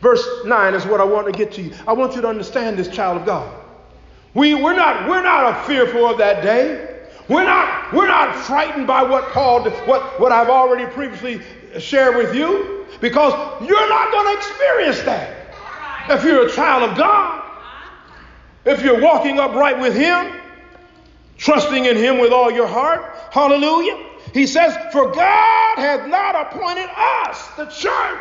Verse 0.00 0.26
9 0.44 0.74
is 0.74 0.84
what 0.84 1.00
I 1.00 1.04
want 1.04 1.26
to 1.26 1.32
get 1.32 1.52
to 1.52 1.62
you. 1.62 1.72
I 1.86 1.92
want 1.92 2.14
you 2.14 2.22
to 2.22 2.28
understand 2.28 2.78
this, 2.78 2.88
child 2.88 3.20
of 3.20 3.26
God. 3.26 3.62
We, 4.34 4.54
we're, 4.54 4.76
not, 4.76 5.08
we're 5.08 5.22
not 5.22 5.66
fearful 5.66 6.06
of 6.06 6.18
that 6.18 6.42
day. 6.42 6.96
We're 7.28 7.44
not, 7.44 7.92
we're 7.92 8.06
not 8.06 8.36
frightened 8.36 8.86
by 8.86 9.02
what 9.02 9.30
Paul, 9.30 9.68
what, 9.86 10.20
what 10.20 10.30
I've 10.30 10.50
already 10.50 10.86
previously 10.92 11.40
shared 11.78 12.16
with 12.16 12.34
you, 12.34 12.86
because 13.00 13.32
you're 13.66 13.88
not 13.88 14.12
going 14.12 14.32
to 14.32 14.38
experience 14.38 15.02
that. 15.02 15.34
If 16.08 16.22
you're 16.24 16.46
a 16.46 16.50
child 16.50 16.90
of 16.90 16.96
God, 16.96 17.42
if 18.64 18.82
you're 18.82 19.00
walking 19.00 19.40
upright 19.40 19.78
with 19.78 19.96
Him, 19.96 20.32
trusting 21.38 21.84
in 21.84 21.96
Him 21.96 22.18
with 22.18 22.32
all 22.32 22.50
your 22.50 22.66
heart, 22.66 23.16
hallelujah. 23.32 24.06
He 24.32 24.46
says, 24.46 24.76
For 24.92 25.10
God 25.12 25.78
hath 25.78 26.08
not 26.08 26.34
appointed 26.34 26.90
us, 26.96 27.48
the 27.56 27.66
church, 27.66 28.20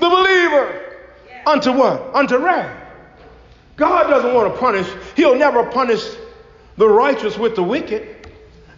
the 0.00 0.08
believer, 0.08 0.82
unto 1.46 1.72
what? 1.72 2.14
Unto 2.14 2.36
wrath. 2.36 2.78
God 3.76 4.08
doesn't 4.08 4.34
want 4.34 4.52
to 4.52 4.60
punish, 4.60 4.88
He'll 5.16 5.36
never 5.36 5.64
punish 5.64 6.04
the 6.76 6.88
righteous 6.88 7.36
with 7.38 7.56
the 7.56 7.62
wicked 7.62 8.30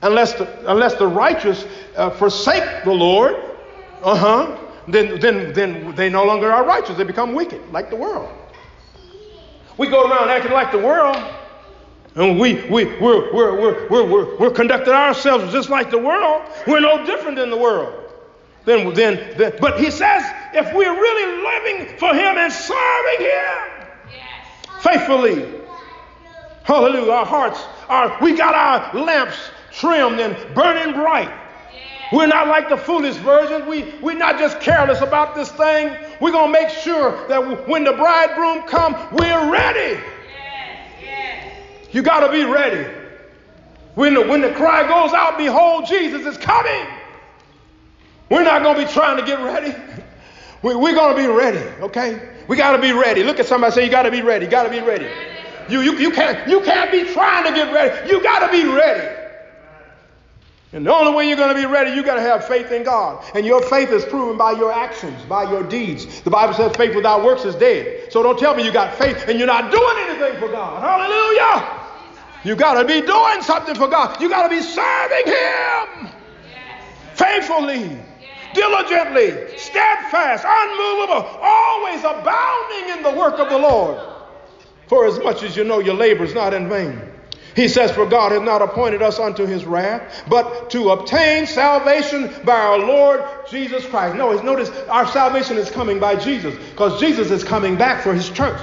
unless 0.02 0.34
the, 0.34 0.70
unless 0.70 0.94
the 0.94 1.06
righteous 1.06 1.64
uh, 1.96 2.10
forsake 2.10 2.84
the 2.84 2.92
Lord. 2.92 3.36
Uh 4.02 4.16
huh. 4.16 4.58
Then, 4.86 5.18
then, 5.18 5.52
then 5.54 5.94
they 5.94 6.10
no 6.10 6.24
longer 6.24 6.52
are 6.52 6.64
righteous. 6.64 6.96
They 6.96 7.04
become 7.04 7.34
wicked, 7.34 7.60
like 7.72 7.88
the 7.90 7.96
world. 7.96 8.30
We 9.78 9.88
go 9.88 10.08
around 10.08 10.28
acting 10.28 10.52
like 10.52 10.70
the 10.70 10.78
world, 10.78 11.16
and 12.14 12.38
we, 12.38 12.54
we, 12.68 12.84
we're, 13.00 13.34
we're, 13.34 13.60
we're, 13.60 13.88
we're, 13.88 14.04
we're, 14.04 14.38
we're 14.38 14.50
conducting 14.50 14.92
ourselves 14.92 15.52
just 15.52 15.68
like 15.70 15.90
the 15.90 15.98
world. 15.98 16.42
We're 16.66 16.80
no 16.80 17.04
different 17.04 17.36
than 17.36 17.50
the 17.50 17.56
world. 17.56 18.03
Then, 18.64 18.94
then, 18.94 19.36
then, 19.36 19.52
but 19.60 19.78
he 19.78 19.90
says, 19.90 20.22
if 20.54 20.72
we're 20.74 20.94
really 20.94 21.42
living 21.42 21.98
for 21.98 22.14
him 22.14 22.38
and 22.38 22.52
serving 22.52 23.20
him 23.20 23.86
yes. 24.10 24.82
faithfully, 24.82 25.60
hallelujah, 26.62 27.12
our 27.12 27.26
hearts 27.26 27.60
are, 27.88 28.16
we 28.22 28.34
got 28.34 28.54
our 28.54 29.04
lamps 29.04 29.36
trimmed 29.70 30.18
and 30.18 30.54
burning 30.54 30.94
bright. 30.94 31.30
We're 32.12 32.26
not 32.26 32.46
like 32.48 32.68
the 32.68 32.76
foolish 32.76 33.16
virgins. 33.16 33.66
We, 33.66 33.92
we're 34.00 34.16
not 34.16 34.38
just 34.38 34.60
careless 34.60 35.00
about 35.00 35.34
this 35.34 35.50
thing. 35.50 35.96
We're 36.20 36.30
going 36.32 36.52
to 36.52 36.60
make 36.60 36.70
sure 36.70 37.26
that 37.28 37.68
when 37.68 37.84
the 37.84 37.92
bridegroom 37.92 38.62
comes, 38.68 38.96
we're 39.12 39.50
ready. 39.50 40.00
Yes, 40.00 40.88
yes. 41.02 41.54
You 41.92 42.02
got 42.02 42.20
to 42.20 42.32
be 42.32 42.44
ready. 42.44 42.88
When 43.94 44.14
the, 44.14 44.22
when 44.22 44.40
the 44.40 44.52
cry 44.52 44.86
goes 44.86 45.12
out, 45.12 45.38
behold, 45.38 45.86
Jesus 45.86 46.24
is 46.24 46.38
coming. 46.38 46.86
We're 48.30 48.44
not 48.44 48.62
going 48.62 48.76
to 48.76 48.86
be 48.86 48.92
trying 48.92 49.18
to 49.18 49.24
get 49.24 49.40
ready. 49.40 49.74
We, 50.62 50.74
we're 50.74 50.94
going 50.94 51.14
to 51.16 51.22
be 51.22 51.28
ready, 51.28 51.58
okay? 51.82 52.30
We 52.48 52.56
got 52.56 52.76
to 52.76 52.82
be 52.82 52.92
ready. 52.92 53.22
Look 53.22 53.38
at 53.38 53.46
somebody 53.46 53.74
say, 53.74 53.84
You 53.84 53.90
got 53.90 54.02
to 54.04 54.10
be 54.10 54.22
ready. 54.22 54.46
You 54.46 54.50
got 54.50 54.64
to 54.64 54.70
be 54.70 54.80
ready. 54.80 55.08
You, 55.68 55.80
you, 55.80 55.98
you, 55.98 56.10
can't, 56.10 56.48
you 56.48 56.60
can't 56.60 56.90
be 56.90 57.04
trying 57.12 57.44
to 57.44 57.52
get 57.52 57.72
ready. 57.72 58.10
You 58.10 58.22
got 58.22 58.46
to 58.46 58.52
be 58.52 58.64
ready. 58.66 59.22
And 60.74 60.84
the 60.84 60.92
only 60.92 61.14
way 61.14 61.28
you're 61.28 61.36
going 61.36 61.54
to 61.54 61.60
be 61.60 61.66
ready, 61.66 61.92
you 61.92 62.02
got 62.02 62.16
to 62.16 62.20
have 62.20 62.48
faith 62.48 62.72
in 62.72 62.82
God. 62.82 63.24
And 63.34 63.46
your 63.46 63.62
faith 63.62 63.90
is 63.90 64.04
proven 64.04 64.36
by 64.36 64.52
your 64.52 64.72
actions, 64.72 65.22
by 65.26 65.48
your 65.48 65.62
deeds. 65.62 66.22
The 66.22 66.30
Bible 66.30 66.52
says 66.52 66.74
faith 66.76 66.96
without 66.96 67.22
works 67.22 67.44
is 67.44 67.54
dead. 67.54 68.12
So 68.12 68.24
don't 68.24 68.38
tell 68.38 68.56
me 68.56 68.64
you 68.64 68.72
got 68.72 68.94
faith 68.94 69.28
and 69.28 69.38
you're 69.38 69.46
not 69.46 69.70
doing 69.70 69.96
anything 70.08 70.40
for 70.40 70.48
God. 70.48 70.82
Hallelujah. 70.82 71.80
You 72.42 72.56
got 72.56 72.82
to 72.82 72.84
be 72.84 73.00
doing 73.06 73.42
something 73.42 73.76
for 73.76 73.86
God. 73.86 74.20
You 74.20 74.28
got 74.28 74.48
to 74.48 74.48
be 74.48 74.60
serving 74.60 75.26
Him 75.26 76.08
faithfully, 77.14 77.96
diligently, 78.54 79.58
steadfast, 79.58 80.44
unmovable, 80.46 81.28
always 81.42 82.00
abounding 82.00 82.96
in 82.96 83.02
the 83.02 83.18
work 83.18 83.38
of 83.38 83.50
the 83.50 83.58
Lord. 83.58 84.00
For 84.88 85.06
as 85.06 85.18
much 85.18 85.42
as 85.42 85.56
you 85.56 85.64
know 85.64 85.80
your 85.80 85.94
labor 85.94 86.24
is 86.24 86.34
not 86.34 86.54
in 86.54 86.68
vain. 86.68 87.00
He 87.56 87.68
says, 87.68 87.92
For 87.92 88.06
God 88.06 88.32
hath 88.32 88.42
not 88.42 88.62
appointed 88.62 89.00
us 89.00 89.18
unto 89.18 89.46
his 89.46 89.64
wrath, 89.64 90.24
but 90.28 90.70
to 90.70 90.90
obtain 90.90 91.46
salvation 91.46 92.32
by 92.44 92.58
our 92.58 92.78
Lord 92.78 93.24
Jesus 93.48 93.86
Christ. 93.86 94.16
No, 94.16 94.32
notice 94.42 94.70
our 94.88 95.06
salvation 95.06 95.56
is 95.56 95.70
coming 95.70 96.00
by 96.00 96.16
Jesus, 96.16 96.54
because 96.70 96.98
Jesus 96.98 97.30
is 97.30 97.44
coming 97.44 97.76
back 97.76 98.02
for 98.02 98.12
his 98.12 98.28
church 98.30 98.60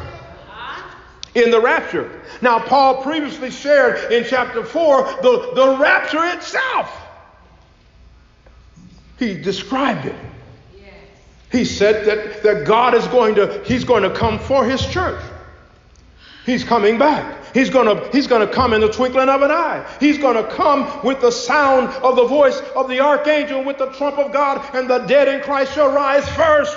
in 1.35 1.51
the 1.51 1.61
rapture. 1.61 2.21
Now, 2.41 2.59
Paul 2.59 3.01
previously 3.03 3.51
shared 3.51 4.11
in 4.11 4.25
chapter 4.25 4.65
4 4.65 5.03
the, 5.21 5.51
the 5.55 5.77
rapture 5.79 6.25
itself. 6.35 7.00
He 9.21 9.35
described 9.35 10.07
it. 10.07 10.15
He 11.51 11.63
said 11.63 12.07
that, 12.07 12.41
that 12.41 12.65
God 12.65 12.95
is 12.95 13.05
going 13.09 13.35
to, 13.35 13.63
he's 13.65 13.83
going 13.83 14.01
to 14.01 14.09
come 14.09 14.39
for 14.39 14.65
his 14.65 14.83
church. 14.87 15.21
He's 16.43 16.63
coming 16.63 16.97
back. 16.97 17.53
He's 17.53 17.69
gonna, 17.69 18.09
he's 18.11 18.25
gonna 18.25 18.47
come 18.47 18.73
in 18.73 18.81
the 18.81 18.91
twinkling 18.91 19.29
of 19.29 19.43
an 19.43 19.51
eye. 19.51 19.85
He's 19.99 20.17
gonna 20.17 20.49
come 20.49 21.05
with 21.05 21.21
the 21.21 21.29
sound 21.29 21.89
of 22.01 22.15
the 22.15 22.25
voice 22.25 22.59
of 22.75 22.89
the 22.89 22.99
archangel, 22.99 23.63
with 23.63 23.77
the 23.77 23.91
trump 23.91 24.17
of 24.17 24.31
God, 24.31 24.73
and 24.73 24.89
the 24.89 24.99
dead 24.99 25.27
in 25.27 25.41
Christ 25.41 25.73
shall 25.73 25.93
rise 25.93 26.27
first. 26.29 26.75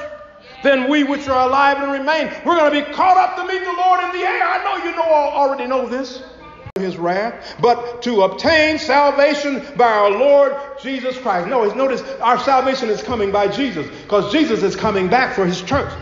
Then 0.62 0.90
we 0.90 1.04
which 1.04 1.28
are 1.28 1.48
alive 1.48 1.78
and 1.78 1.92
remain, 1.92 2.26
we're 2.44 2.56
gonna 2.56 2.72
be 2.72 2.82
caught 2.92 3.16
up 3.16 3.36
to 3.36 3.46
meet 3.46 3.64
the 3.64 3.72
Lord 3.72 4.04
in 4.04 4.10
the 4.20 4.26
air. 4.26 4.42
I 4.44 4.64
know 4.64 4.84
you 4.84 4.94
know 4.96 5.04
already 5.04 5.66
know 5.66 5.88
this. 5.88 6.22
His 6.80 6.96
wrath, 6.96 7.54
but 7.60 8.02
to 8.02 8.22
obtain 8.22 8.80
salvation 8.80 9.64
by 9.76 9.84
our 9.84 10.10
Lord 10.10 10.56
Jesus 10.82 11.16
Christ. 11.16 11.46
No, 11.46 11.72
notice 11.72 12.02
our 12.20 12.36
salvation 12.40 12.90
is 12.90 13.00
coming 13.00 13.30
by 13.30 13.46
Jesus, 13.46 13.86
because 14.02 14.32
Jesus 14.32 14.64
is 14.64 14.74
coming 14.74 15.06
back 15.06 15.36
for 15.36 15.46
his 15.46 15.62
church 15.62 15.92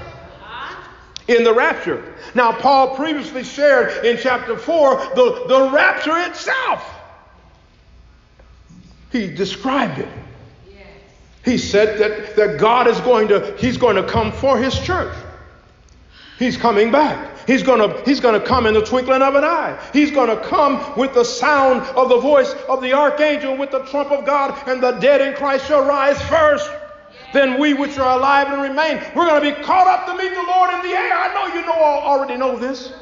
in 1.29 1.45
the 1.45 1.53
rapture. 1.53 2.15
Now, 2.35 2.53
Paul 2.53 2.97
previously 2.97 3.45
shared 3.45 4.03
in 4.07 4.17
chapter 4.17 4.57
4 4.57 4.97
the, 5.15 5.45
the 5.47 5.71
rapture 5.75 6.17
itself. 6.17 6.83
He 9.11 9.27
described 9.27 9.99
it. 9.99 10.09
He 11.45 11.59
said 11.59 11.99
that, 11.99 12.37
that 12.37 12.59
God 12.59 12.89
is 12.89 12.99
going 13.01 13.29
to, 13.29 13.55
he's 13.59 13.77
going 13.77 13.97
to 13.97 14.05
come 14.05 14.33
for 14.33 14.57
his 14.57 14.75
church. 14.81 15.15
He's 16.39 16.57
coming 16.57 16.91
back. 16.91 17.32
He's 17.47 17.63
to, 17.63 18.03
he's 18.05 18.21
to 18.21 18.41
come 18.41 18.67
in 18.67 18.75
the 18.75 18.85
twinkling 18.85 19.23
of 19.23 19.35
an 19.35 19.45
eye. 19.45 19.79
He's 19.93 20.11
to 20.29 20.41
come 20.49 20.97
with 20.97 21.15
the 21.15 21.25
sound 21.25 21.83
of 21.97 22.09
the 22.09 22.19
voice 22.19 22.53
of 22.69 22.83
the 22.83 22.93
archangel, 22.93 23.57
with 23.57 23.71
the 23.71 23.85
trump 23.87 24.11
of 24.11 24.25
God, 24.25 24.69
and 24.69 24.83
the 24.83 24.93
dead 24.93 25.21
in 25.21 25.35
Christ 25.35 25.67
shall 25.67 25.85
rise 25.85 26.21
first 26.23 26.71
then 27.33 27.59
we 27.59 27.75
which 27.75 27.99
are 27.99 28.19
alive 28.19 28.49
and 28.49 28.61
remain, 28.61 29.03
we're 29.17 29.27
to 29.43 29.55
be 29.55 29.63
caught 29.63 29.87
up 29.87 30.07
to 30.07 30.23
meet 30.23 30.35
the 30.35 30.43
Lord 30.43 30.75
in 30.75 30.83
the 30.83 30.95
air. 30.97 31.13
I 31.15 31.33
know 31.33 31.55
you 31.55 31.67
know 31.67 31.73
already 31.73 32.37
know 32.37 32.59
this. 32.59 32.93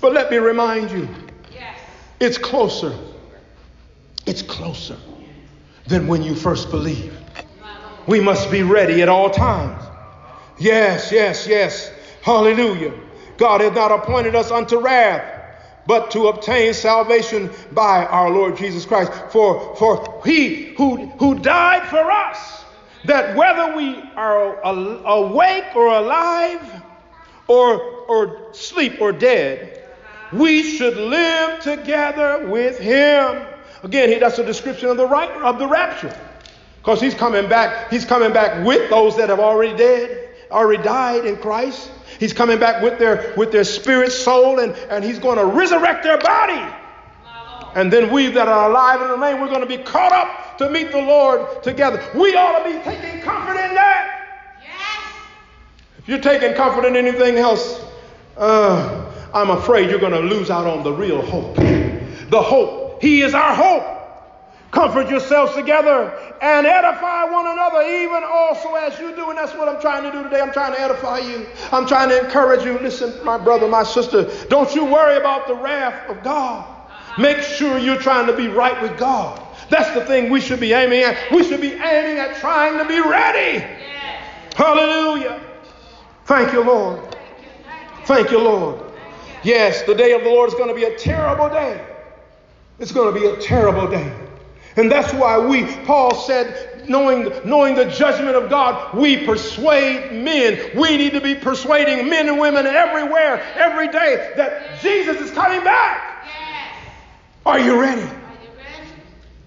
But 0.00 0.12
let 0.12 0.30
me 0.30 0.38
remind 0.38 0.90
you, 0.90 1.08
it's 2.20 2.38
closer. 2.38 2.96
It's 4.26 4.42
closer 4.42 4.96
than 5.86 6.06
when 6.06 6.22
you 6.22 6.34
first 6.34 6.70
believed. 6.70 7.16
We 8.06 8.20
must 8.20 8.50
be 8.50 8.62
ready 8.62 9.02
at 9.02 9.08
all 9.08 9.30
times. 9.30 9.82
Yes, 10.58 11.12
yes, 11.12 11.46
yes. 11.46 11.92
Hallelujah. 12.22 12.92
God 13.38 13.60
hath 13.60 13.74
not 13.74 13.90
appointed 13.90 14.34
us 14.34 14.50
unto 14.50 14.78
wrath, 14.78 15.34
but 15.86 16.10
to 16.10 16.28
obtain 16.28 16.74
salvation 16.74 17.50
by 17.72 18.04
our 18.04 18.30
Lord 18.30 18.56
Jesus 18.56 18.84
Christ. 18.84 19.10
For, 19.30 19.74
for 19.76 20.20
he 20.24 20.74
who, 20.74 21.06
who 21.18 21.38
died 21.38 21.88
for 21.88 22.10
us 22.10 22.64
that 23.04 23.36
whether 23.36 23.74
we 23.74 24.02
are 24.16 24.60
awake 24.60 25.74
or 25.74 25.86
alive 25.86 26.82
or, 27.46 27.80
or 28.06 28.52
sleep 28.52 29.00
or 29.00 29.12
dead, 29.12 29.82
we 30.32 30.62
should 30.62 30.96
live 30.96 31.60
together 31.60 32.46
with 32.48 32.78
him. 32.78 33.46
Again, 33.82 34.20
that's 34.20 34.38
a 34.38 34.44
description 34.44 34.88
of 34.88 34.96
the 34.96 35.06
right 35.06 35.30
of 35.30 35.58
the 35.58 35.66
rapture. 35.66 36.14
Because 36.78 37.00
he's 37.00 37.14
coming 37.14 37.48
back, 37.48 37.90
he's 37.90 38.04
coming 38.04 38.32
back 38.32 38.66
with 38.66 38.90
those 38.90 39.16
that 39.16 39.28
have 39.28 39.40
already 39.40 39.76
dead, 39.76 40.27
already 40.50 40.82
died 40.82 41.24
in 41.24 41.36
Christ. 41.36 41.90
He's 42.18 42.32
coming 42.32 42.58
back 42.58 42.82
with 42.82 42.98
their 42.98 43.34
with 43.36 43.52
their 43.52 43.64
spirit, 43.64 44.12
soul, 44.12 44.58
and, 44.60 44.72
and 44.90 45.04
he's 45.04 45.18
going 45.18 45.38
to 45.38 45.44
resurrect 45.44 46.02
their 46.02 46.18
body. 46.18 46.74
And 47.74 47.92
then 47.92 48.10
we 48.12 48.28
that 48.28 48.48
are 48.48 48.70
alive 48.70 49.00
in 49.02 49.08
the 49.08 49.14
remain, 49.14 49.40
we're 49.40 49.48
going 49.48 49.60
to 49.60 49.66
be 49.66 49.78
caught 49.78 50.12
up 50.12 50.58
to 50.58 50.70
meet 50.70 50.90
the 50.90 51.00
Lord 51.00 51.62
together. 51.62 52.02
We 52.14 52.34
ought 52.34 52.58
to 52.58 52.64
be 52.64 52.82
taking 52.82 53.20
comfort 53.20 53.52
in 53.52 53.74
that. 53.74 54.26
Yes. 54.62 55.14
If 55.98 56.08
you're 56.08 56.18
taking 56.18 56.54
comfort 56.54 56.86
in 56.86 56.96
anything 56.96 57.36
else, 57.36 57.80
uh, 58.36 59.12
I'm 59.34 59.50
afraid 59.50 59.90
you're 59.90 60.00
going 60.00 60.12
to 60.12 60.20
lose 60.20 60.50
out 60.50 60.66
on 60.66 60.82
the 60.82 60.92
real 60.92 61.22
hope. 61.22 61.56
The 61.56 62.42
hope. 62.42 63.02
He 63.02 63.22
is 63.22 63.34
our 63.34 63.54
hope. 63.54 63.97
Comfort 64.70 65.08
yourselves 65.08 65.54
together 65.54 66.10
and 66.42 66.66
edify 66.66 67.24
one 67.24 67.46
another, 67.46 67.82
even 67.82 68.22
also 68.22 68.74
as 68.74 68.98
you 68.98 69.14
do. 69.16 69.30
And 69.30 69.38
that's 69.38 69.54
what 69.54 69.66
I'm 69.66 69.80
trying 69.80 70.02
to 70.02 70.12
do 70.12 70.22
today. 70.22 70.40
I'm 70.40 70.52
trying 70.52 70.74
to 70.74 70.80
edify 70.80 71.18
you. 71.18 71.46
I'm 71.72 71.86
trying 71.86 72.10
to 72.10 72.22
encourage 72.22 72.64
you. 72.64 72.78
Listen, 72.78 73.14
my 73.24 73.38
brother, 73.38 73.66
my 73.66 73.82
sister, 73.82 74.30
don't 74.48 74.74
you 74.74 74.84
worry 74.84 75.16
about 75.16 75.48
the 75.48 75.54
wrath 75.54 76.10
of 76.10 76.22
God. 76.22 76.68
Make 77.16 77.38
sure 77.38 77.78
you're 77.78 77.98
trying 77.98 78.26
to 78.26 78.36
be 78.36 78.48
right 78.48 78.80
with 78.82 78.98
God. 78.98 79.42
That's 79.70 79.92
the 79.94 80.04
thing 80.04 80.30
we 80.30 80.40
should 80.40 80.60
be 80.60 80.72
aiming 80.72 81.00
at. 81.00 81.32
We 81.32 81.44
should 81.44 81.60
be 81.60 81.72
aiming 81.72 82.18
at 82.18 82.36
trying 82.36 82.78
to 82.78 82.84
be 82.84 83.00
ready. 83.00 83.64
Hallelujah. 84.54 85.40
Thank 86.26 86.52
you, 86.52 86.62
Lord. 86.62 87.16
Thank 88.04 88.30
you, 88.30 88.38
Lord. 88.38 88.82
Yes, 89.42 89.82
the 89.82 89.94
day 89.94 90.12
of 90.12 90.24
the 90.24 90.30
Lord 90.30 90.48
is 90.48 90.54
going 90.54 90.68
to 90.68 90.74
be 90.74 90.84
a 90.84 90.96
terrible 90.98 91.48
day. 91.48 91.84
It's 92.78 92.92
going 92.92 93.12
to 93.12 93.18
be 93.18 93.26
a 93.26 93.36
terrible 93.36 93.88
day. 93.88 94.27
And 94.78 94.90
that's 94.90 95.12
why 95.12 95.36
we, 95.38 95.64
Paul 95.84 96.14
said, 96.14 96.88
knowing, 96.88 97.32
knowing 97.44 97.74
the 97.74 97.86
judgment 97.86 98.36
of 98.36 98.48
God, 98.48 98.96
we 98.96 99.26
persuade 99.26 100.12
men. 100.22 100.70
We 100.78 100.96
need 100.96 101.14
to 101.14 101.20
be 101.20 101.34
persuading 101.34 102.08
men 102.08 102.28
and 102.28 102.38
women 102.38 102.64
everywhere, 102.64 103.42
every 103.56 103.88
day, 103.88 104.32
that 104.36 104.80
Jesus 104.80 105.20
is 105.20 105.32
coming 105.32 105.64
back. 105.64 106.24
Yes. 106.24 106.92
Are 107.44 107.58
you 107.58 107.80
ready? 107.80 108.02
Are 108.02 108.06
you 108.06 108.50
ready? 108.56 108.90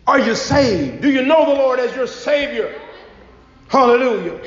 Are 0.06 0.20
you 0.20 0.36
saved? 0.36 1.02
Do 1.02 1.10
you 1.10 1.24
know 1.24 1.46
the 1.46 1.56
Lord 1.56 1.80
as 1.80 1.96
your 1.96 2.08
Savior? 2.08 2.78
Hallelujah. 3.70 4.38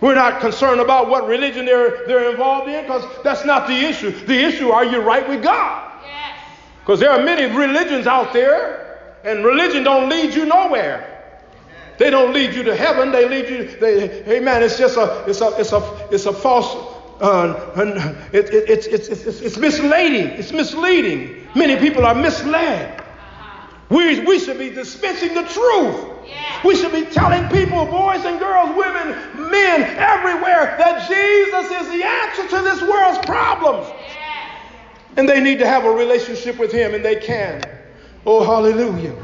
We're 0.00 0.14
not 0.14 0.40
concerned 0.40 0.80
about 0.80 1.10
what 1.10 1.26
religion 1.26 1.66
they're, 1.66 2.06
they're 2.06 2.30
involved 2.30 2.70
in 2.70 2.82
because 2.84 3.04
that's 3.22 3.44
not 3.44 3.66
the 3.66 3.74
issue. 3.74 4.10
The 4.10 4.38
issue, 4.38 4.70
are 4.70 4.86
you 4.86 5.02
right 5.02 5.28
with 5.28 5.42
God? 5.42 5.92
Because 6.80 6.98
there 6.98 7.10
are 7.10 7.22
many 7.22 7.54
religions 7.54 8.06
out 8.06 8.32
there, 8.32 8.83
and 9.24 9.44
religion 9.44 9.82
don't 9.84 10.08
lead 10.08 10.34
you 10.34 10.44
nowhere. 10.44 11.10
They 11.98 12.10
don't 12.10 12.32
lead 12.32 12.54
you 12.54 12.62
to 12.64 12.76
heaven. 12.76 13.12
They 13.12 13.28
lead 13.28 13.48
you. 13.48 13.78
They, 13.78 14.36
amen. 14.36 14.62
It's 14.62 14.78
just 14.78 14.96
a. 14.96 15.24
It's 15.26 15.40
a. 15.40 15.48
It's 15.58 15.72
a. 15.72 16.08
It's 16.10 16.26
a 16.26 16.32
false. 16.32 16.92
Uh, 17.20 18.24
it, 18.32 18.52
it, 18.52 18.68
it's, 18.68 18.86
it's, 18.88 19.08
it's, 19.08 19.40
it's 19.40 19.56
misleading. 19.56 20.26
It's 20.26 20.52
misleading. 20.52 21.46
Many 21.54 21.76
people 21.76 22.04
are 22.04 22.14
misled. 22.14 23.02
We, 23.88 24.20
we 24.20 24.40
should 24.40 24.58
be 24.58 24.70
dispensing 24.70 25.34
the 25.34 25.44
truth. 25.44 26.10
We 26.64 26.74
should 26.74 26.92
be 26.92 27.04
telling 27.04 27.48
people, 27.50 27.86
boys 27.86 28.24
and 28.24 28.40
girls, 28.40 28.74
women, 28.76 29.10
men, 29.50 29.82
everywhere, 29.96 30.74
that 30.78 31.08
Jesus 31.08 31.70
is 31.70 31.88
the 31.88 32.04
answer 32.04 32.56
to 32.56 32.62
this 32.62 32.82
world's 32.82 33.18
problems. 33.24 33.86
And 35.16 35.28
they 35.28 35.40
need 35.40 35.60
to 35.60 35.66
have 35.66 35.84
a 35.84 35.90
relationship 35.90 36.58
with 36.58 36.72
Him, 36.72 36.94
and 36.94 37.04
they 37.04 37.16
can. 37.16 37.62
Oh, 38.26 38.44
hallelujah. 38.44 39.14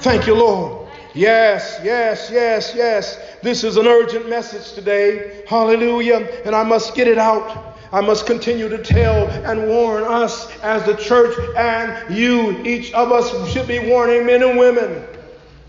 Thank 0.00 0.26
you, 0.26 0.34
Lord. 0.34 0.88
Yes, 1.14 1.80
yes, 1.82 2.28
yes, 2.32 2.72
yes. 2.74 3.18
This 3.42 3.64
is 3.64 3.76
an 3.76 3.86
urgent 3.86 4.28
message 4.28 4.72
today. 4.74 5.44
Hallelujah. 5.48 6.42
And 6.44 6.54
I 6.54 6.64
must 6.64 6.94
get 6.94 7.06
it 7.08 7.18
out. 7.18 7.76
I 7.92 8.00
must 8.00 8.26
continue 8.26 8.68
to 8.68 8.78
tell 8.78 9.28
and 9.28 9.68
warn 9.68 10.02
us 10.02 10.50
as 10.60 10.84
the 10.84 10.96
church 10.96 11.36
and 11.56 12.14
you, 12.14 12.64
each 12.64 12.92
of 12.92 13.12
us 13.12 13.52
should 13.52 13.68
be 13.68 13.78
warning 13.78 14.26
men 14.26 14.42
and 14.42 14.58
women 14.58 15.04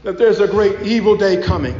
that 0.01 0.17
there's 0.17 0.39
a 0.39 0.47
great 0.47 0.81
evil 0.81 1.15
day 1.15 1.41
coming. 1.41 1.79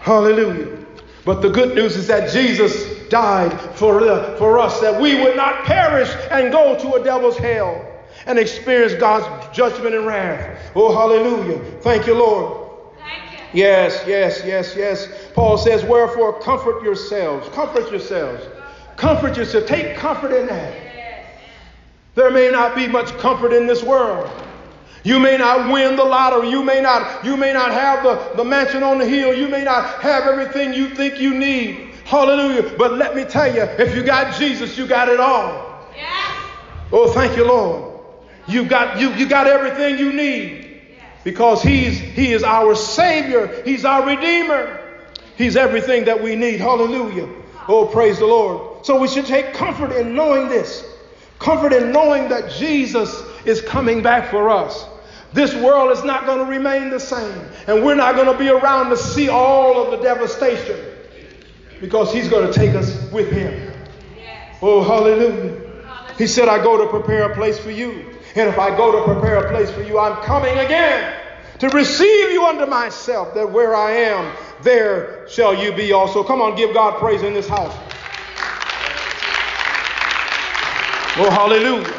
Hallelujah. 0.00 0.78
But 1.24 1.42
the 1.42 1.50
good 1.50 1.74
news 1.74 1.96
is 1.96 2.06
that 2.08 2.30
Jesus 2.30 3.08
died 3.08 3.52
for, 3.76 4.00
for 4.36 4.58
us 4.58 4.80
that 4.80 5.00
we 5.00 5.20
would 5.20 5.36
not 5.36 5.64
perish 5.64 6.10
and 6.30 6.52
go 6.52 6.78
to 6.78 6.94
a 6.94 7.04
devil's 7.04 7.36
hell 7.36 7.91
and 8.26 8.38
experience 8.38 8.94
God's 8.94 9.56
judgment 9.56 9.94
and 9.94 10.06
wrath. 10.06 10.72
Oh, 10.74 10.94
hallelujah. 10.94 11.58
Thank 11.80 12.06
you, 12.06 12.14
Lord. 12.14 12.70
Thank 13.04 13.54
you. 13.54 13.60
Yes, 13.60 14.04
yes, 14.06 14.42
yes, 14.44 14.74
yes. 14.76 15.08
Paul 15.34 15.58
says, 15.58 15.84
Wherefore, 15.84 16.40
comfort 16.40 16.82
yourselves. 16.82 17.48
Comfort 17.50 17.90
yourselves. 17.90 18.44
Comfort 18.96 19.36
yourself. 19.36 19.66
Take 19.66 19.96
comfort 19.96 20.32
in 20.32 20.46
that. 20.46 20.74
There 22.14 22.30
may 22.30 22.50
not 22.50 22.74
be 22.74 22.86
much 22.88 23.08
comfort 23.18 23.52
in 23.52 23.66
this 23.66 23.82
world. 23.82 24.30
You 25.04 25.18
may 25.18 25.36
not 25.36 25.72
win 25.72 25.96
the 25.96 26.04
lottery. 26.04 26.50
You 26.50 26.62
may 26.62 26.80
not, 26.80 27.24
you 27.24 27.36
may 27.36 27.52
not 27.52 27.72
have 27.72 28.04
the, 28.04 28.36
the 28.36 28.44
mansion 28.44 28.82
on 28.82 28.98
the 28.98 29.08
hill. 29.08 29.34
You 29.34 29.48
may 29.48 29.64
not 29.64 30.00
have 30.00 30.24
everything 30.24 30.72
you 30.72 30.94
think 30.94 31.20
you 31.20 31.34
need. 31.36 31.94
Hallelujah. 32.04 32.76
But 32.76 32.92
let 32.94 33.16
me 33.16 33.24
tell 33.24 33.52
you, 33.52 33.62
if 33.62 33.96
you 33.96 34.04
got 34.04 34.38
Jesus, 34.38 34.76
you 34.76 34.86
got 34.86 35.08
it 35.08 35.18
all. 35.18 35.88
Yes. 36.00 36.52
Oh, 36.92 37.12
thank 37.12 37.36
you, 37.36 37.46
Lord. 37.46 37.91
You 38.46 38.64
got 38.64 39.00
you, 39.00 39.12
you 39.14 39.28
got 39.28 39.46
everything 39.46 39.98
you 39.98 40.12
need. 40.12 40.80
Because 41.24 41.62
He's 41.62 41.98
He 41.98 42.32
is 42.32 42.42
our 42.42 42.74
Savior. 42.74 43.62
He's 43.64 43.84
our 43.84 44.06
Redeemer. 44.06 44.80
He's 45.36 45.56
everything 45.56 46.04
that 46.04 46.22
we 46.22 46.36
need. 46.36 46.60
Hallelujah. 46.60 47.28
Oh, 47.68 47.86
praise 47.86 48.18
the 48.18 48.26
Lord. 48.26 48.84
So 48.84 48.98
we 48.98 49.08
should 49.08 49.26
take 49.26 49.54
comfort 49.54 49.92
in 49.92 50.14
knowing 50.14 50.48
this. 50.48 50.84
Comfort 51.38 51.72
in 51.72 51.92
knowing 51.92 52.28
that 52.28 52.50
Jesus 52.50 53.22
is 53.44 53.60
coming 53.60 54.02
back 54.02 54.30
for 54.30 54.50
us. 54.50 54.86
This 55.32 55.54
world 55.54 55.90
is 55.92 56.04
not 56.04 56.26
going 56.26 56.38
to 56.38 56.44
remain 56.44 56.90
the 56.90 57.00
same. 57.00 57.46
And 57.66 57.84
we're 57.84 57.94
not 57.94 58.16
going 58.16 58.30
to 58.30 58.38
be 58.38 58.48
around 58.48 58.90
to 58.90 58.96
see 58.96 59.28
all 59.28 59.82
of 59.82 59.90
the 59.90 60.04
devastation 60.04 60.78
because 61.80 62.12
he's 62.12 62.28
going 62.28 62.46
to 62.46 62.52
take 62.52 62.74
us 62.74 63.10
with 63.10 63.30
him. 63.32 63.72
Oh, 64.60 64.82
hallelujah. 64.82 65.60
He 66.18 66.26
said, 66.26 66.48
I 66.48 66.62
go 66.62 66.76
to 66.84 66.88
prepare 66.88 67.30
a 67.30 67.34
place 67.34 67.58
for 67.58 67.70
you. 67.70 68.11
And 68.34 68.48
if 68.48 68.58
I 68.58 68.74
go 68.76 68.92
to 68.92 69.12
prepare 69.12 69.44
a 69.44 69.50
place 69.50 69.70
for 69.70 69.82
you, 69.82 69.98
I'm 69.98 70.22
coming 70.22 70.58
again 70.58 71.14
to 71.58 71.68
receive 71.68 72.32
you 72.32 72.44
unto 72.44 72.66
myself, 72.66 73.34
that 73.34 73.50
where 73.50 73.74
I 73.76 73.92
am, 73.92 74.34
there 74.62 75.28
shall 75.28 75.54
you 75.54 75.72
be 75.72 75.92
also. 75.92 76.24
Come 76.24 76.40
on, 76.40 76.56
give 76.56 76.74
God 76.74 76.98
praise 76.98 77.22
in 77.22 77.34
this 77.34 77.48
house. 77.48 77.74
Oh, 81.18 81.30
hallelujah. 81.30 81.92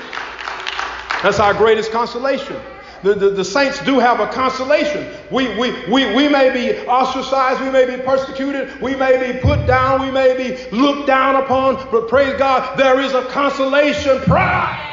That's 1.21 1.39
our 1.39 1.53
greatest 1.53 1.91
consolation 1.91 2.59
the, 3.03 3.13
the, 3.13 3.29
the, 3.31 3.45
saints 3.45 3.83
do 3.83 3.99
have 3.99 4.21
a 4.21 4.27
consolation. 4.27 5.13
We, 5.29 5.49
we, 5.57 5.71
we, 5.91 6.15
we 6.15 6.29
may 6.29 6.51
be 6.53 6.79
ostracized, 6.87 7.61
we 7.61 7.69
may 7.69 7.85
be 7.85 8.01
persecuted, 8.01 8.81
we 8.81 8.95
may 8.95 9.33
be 9.33 9.39
put 9.39 9.67
down, 9.67 10.01
we 10.01 10.09
may 10.09 10.35
be 10.37 10.71
looked 10.75 11.05
down 11.05 11.35
upon, 11.35 11.75
but 11.91 12.07
praise 12.07 12.37
God, 12.37 12.77
there 12.77 13.01
is 13.01 13.13
a 13.13 13.25
consolation 13.25 14.19
prize. 14.21 14.92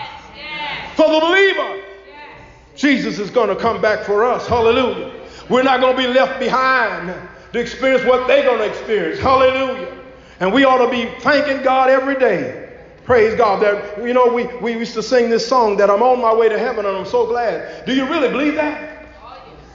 For 1.00 1.12
the 1.12 1.20
believer. 1.20 1.76
Yes. 2.06 2.76
Jesus 2.76 3.18
is 3.18 3.30
going 3.30 3.48
to 3.48 3.56
come 3.56 3.80
back 3.80 4.04
for 4.04 4.24
us. 4.24 4.46
Hallelujah. 4.46 5.12
We're 5.48 5.62
not 5.62 5.80
going 5.80 5.96
to 5.96 6.02
be 6.02 6.08
left 6.08 6.38
behind 6.38 7.14
to 7.52 7.58
experience 7.58 8.04
what 8.04 8.26
they're 8.26 8.44
going 8.44 8.58
to 8.58 8.66
experience. 8.66 9.20
Hallelujah. 9.20 9.96
And 10.40 10.52
we 10.52 10.64
ought 10.64 10.84
to 10.84 10.90
be 10.90 11.10
thanking 11.20 11.62
God 11.62 11.90
every 11.90 12.18
day 12.18 12.70
Praise 13.10 13.34
God. 13.34 13.60
That 13.60 14.06
you 14.06 14.14
know, 14.14 14.32
we, 14.32 14.46
we 14.58 14.72
used 14.72 14.94
to 14.94 15.02
sing 15.02 15.30
this 15.30 15.44
song 15.44 15.76
that 15.78 15.90
I'm 15.90 16.00
on 16.00 16.20
my 16.20 16.32
way 16.32 16.48
to 16.48 16.56
heaven 16.56 16.86
and 16.86 16.96
I'm 16.96 17.04
so 17.04 17.26
glad. 17.26 17.84
Do 17.84 17.92
you 17.92 18.08
really 18.08 18.28
believe 18.28 18.54
that? 18.54 19.04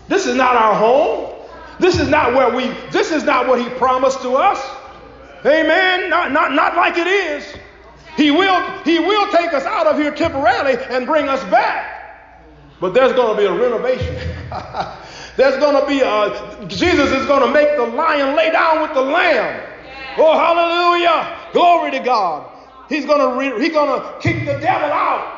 This 0.07 0.25
is 0.25 0.35
not 0.35 0.55
our 0.55 0.73
home. 0.73 1.33
This 1.77 1.99
is 1.99 2.07
not 2.07 2.33
where 2.33 2.55
we 2.55 2.67
this 2.91 3.11
is 3.11 3.23
not 3.23 3.45
what 3.45 3.59
he 3.59 3.67
promised 3.71 4.21
to 4.21 4.35
us. 4.35 4.65
Amen. 5.45 6.09
Not 6.09 6.31
not 6.31 6.53
not 6.53 6.77
like 6.77 6.97
it 6.97 7.07
is. 7.07 7.57
He 8.17 8.31
will 8.31 8.61
he 8.83 8.99
will 8.99 9.31
take 9.31 9.53
us 9.53 9.63
out 9.63 9.87
of 9.87 9.97
here 9.97 10.13
temporarily 10.13 10.81
and 10.89 11.05
bring 11.05 11.27
us 11.27 11.43
back. 11.51 11.91
But 12.79 12.93
there's 12.93 13.13
going 13.13 13.35
to 13.35 13.41
be 13.41 13.45
a 13.45 13.53
renovation. 13.53 14.15
there's 15.37 15.57
going 15.57 15.79
to 15.79 15.87
be 15.87 16.01
a 16.01 16.67
Jesus 16.67 17.11
is 17.11 17.25
going 17.25 17.41
to 17.41 17.51
make 17.51 17.75
the 17.77 17.85
lion 17.85 18.35
lay 18.35 18.51
down 18.51 18.81
with 18.81 18.93
the 18.93 19.01
lamb. 19.01 19.71
Oh 20.17 20.37
hallelujah. 20.37 21.51
Glory 21.53 21.91
to 21.91 21.99
God. 21.99 22.51
He's 22.87 23.05
gonna 23.05 23.35
re- 23.37 23.59
he's 23.59 23.73
gonna 23.73 24.17
kick 24.21 24.45
the 24.45 24.59
devil 24.59 24.89
out. 24.91 25.35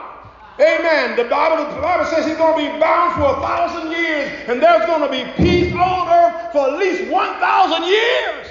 Amen. 0.60 1.16
The 1.16 1.26
Bible, 1.26 1.72
the 1.76 1.82
Bible 1.82 2.06
says 2.06 2.26
he's 2.26 2.36
going 2.38 2.66
to 2.66 2.74
be 2.74 2.80
bound 2.80 3.14
for 3.14 3.38
a 3.38 3.42
thousand 3.46 3.92
years, 3.92 4.32
and 4.48 4.60
there's 4.60 4.88
going 4.88 5.02
to 5.02 5.10
be 5.10 5.32
peace 5.38 5.72
on 5.74 6.08
earth 6.10 6.52
for 6.52 6.70
at 6.70 6.80
least 6.80 7.12
1,000 7.12 7.84
years. 7.84 8.48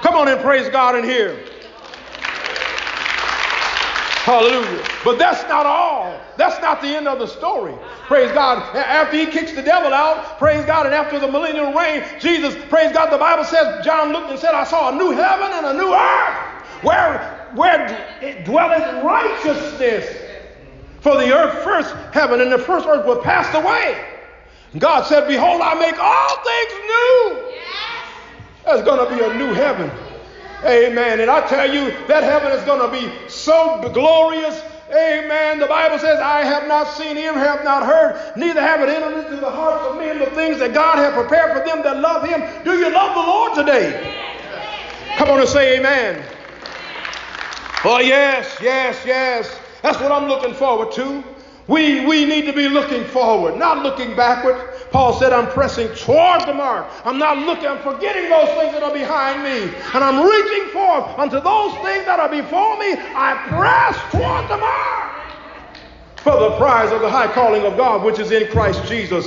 Come 0.00 0.14
on 0.14 0.28
and 0.28 0.40
praise 0.40 0.68
God 0.68 0.94
in 0.94 1.02
here. 1.02 1.36
Hallelujah. 4.28 4.84
But 5.04 5.18
that's 5.18 5.42
not 5.48 5.64
all. 5.64 6.20
That's 6.36 6.60
not 6.60 6.82
the 6.82 6.88
end 6.88 7.08
of 7.08 7.18
the 7.18 7.26
story. 7.26 7.74
Praise 8.06 8.30
God. 8.32 8.76
After 8.76 9.16
he 9.16 9.24
kicks 9.24 9.52
the 9.52 9.62
devil 9.62 9.94
out, 9.94 10.38
praise 10.38 10.66
God, 10.66 10.84
and 10.84 10.94
after 10.94 11.18
the 11.18 11.28
millennial 11.28 11.72
reign, 11.72 12.04
Jesus, 12.20 12.54
praise 12.68 12.92
God, 12.92 13.10
the 13.10 13.16
Bible 13.16 13.44
says, 13.44 13.82
John 13.82 14.12
looked 14.12 14.28
and 14.28 14.38
said, 14.38 14.52
I 14.52 14.64
saw 14.64 14.90
a 14.90 14.94
new 14.94 15.12
heaven 15.12 15.48
and 15.50 15.64
a 15.64 15.72
new 15.72 15.94
earth 15.94 16.84
where 16.84 17.50
where 17.54 18.18
it 18.20 18.44
dwelleth 18.44 19.02
righteousness. 19.02 20.04
For 21.00 21.16
the 21.16 21.32
earth 21.32 21.64
first 21.64 21.94
heaven 22.12 22.42
and 22.42 22.52
the 22.52 22.58
first 22.58 22.86
earth 22.86 23.06
were 23.06 23.22
passed 23.22 23.54
away. 23.54 24.04
God 24.76 25.06
said, 25.06 25.26
Behold, 25.26 25.62
I 25.62 25.72
make 25.72 25.98
all 25.98 26.44
things 26.44 26.72
new. 26.84 27.54
Yes. 27.94 28.04
There's 28.66 28.82
going 28.84 29.08
to 29.08 29.16
be 29.16 29.24
a 29.24 29.32
new 29.38 29.54
heaven. 29.54 29.90
Amen. 30.64 31.20
And 31.20 31.30
Eye 31.30 31.46
tell 31.46 31.72
you, 31.72 31.92
that 32.08 32.24
heaven 32.24 32.52
is 32.52 32.64
going 32.64 32.80
to 32.80 32.90
be 32.90 33.28
so 33.28 33.88
glorious. 33.92 34.60
Amen. 34.90 35.58
The 35.60 35.66
Bible 35.66 35.98
says, 35.98 36.18
I 36.18 36.44
have 36.44 36.66
not 36.66 36.90
seen, 36.96 37.16
ear 37.16 37.34
have 37.34 37.62
not 37.62 37.84
heard, 37.84 38.36
neither 38.36 38.60
have 38.60 38.80
it 38.80 38.88
entered 38.88 39.18
into 39.18 39.36
the 39.36 39.50
hearts 39.50 39.84
of 39.84 39.98
men 39.98 40.18
the 40.18 40.26
things 40.30 40.58
that 40.58 40.72
God 40.72 40.96
has 40.96 41.12
prepared 41.12 41.56
for 41.56 41.64
them 41.64 41.82
that 41.82 41.98
love 41.98 42.26
Him. 42.26 42.42
Do 42.64 42.72
you 42.78 42.90
love 42.90 43.14
the 43.14 43.20
Lord 43.20 43.54
today? 43.54 43.90
Yes, 44.02 44.40
yes, 44.44 45.18
Come 45.18 45.30
on 45.30 45.40
and 45.40 45.48
say 45.48 45.78
amen. 45.78 46.24
Oh, 47.84 48.00
yes, 48.00 48.56
yes, 48.60 49.00
yes. 49.04 49.60
That's 49.82 50.00
what 50.00 50.10
I'm 50.10 50.26
looking 50.26 50.54
forward 50.54 50.90
to. 50.92 51.22
We, 51.68 52.06
we 52.06 52.26
need 52.26 52.46
to 52.46 52.54
be 52.54 52.68
looking 52.68 53.04
forward, 53.06 53.56
not 53.58 53.84
looking 53.84 54.16
backward. 54.16 54.56
Paul 54.90 55.14
said, 55.20 55.32
I'm 55.34 55.48
pressing 55.48 55.88
toward 55.96 56.46
the 56.48 56.54
mark. 56.54 56.88
I'm 57.04 57.18
not 57.18 57.38
looking, 57.38 57.66
I'm 57.66 57.80
forgetting 57.82 58.30
those 58.30 58.48
things 58.58 58.72
that 58.74 58.82
are 58.84 58.94
behind 58.94 59.44
me. 59.44 59.74
And 59.94 60.04
I'm 60.04 60.26
reaching 60.26 60.70
forth 60.72 61.18
unto 61.18 61.40
those 61.40 61.74
things 61.84 62.06
that 62.06 62.20
are 62.20 62.30
before 62.30 62.78
me. 62.78 62.94
I 63.14 63.36
press 63.48 64.12
toward 64.12 64.48
the 64.50 64.58
mark. 64.58 65.12
for 66.22 66.38
the 66.40 66.56
prize 66.58 66.92
of 66.92 67.02
the 67.02 67.10
high 67.10 67.32
calling 67.32 67.64
of 67.64 67.76
God, 67.76 68.04
which 68.04 68.18
is 68.20 68.32
in 68.32 68.48
Christ 68.50 68.84
Jesus. 68.86 69.26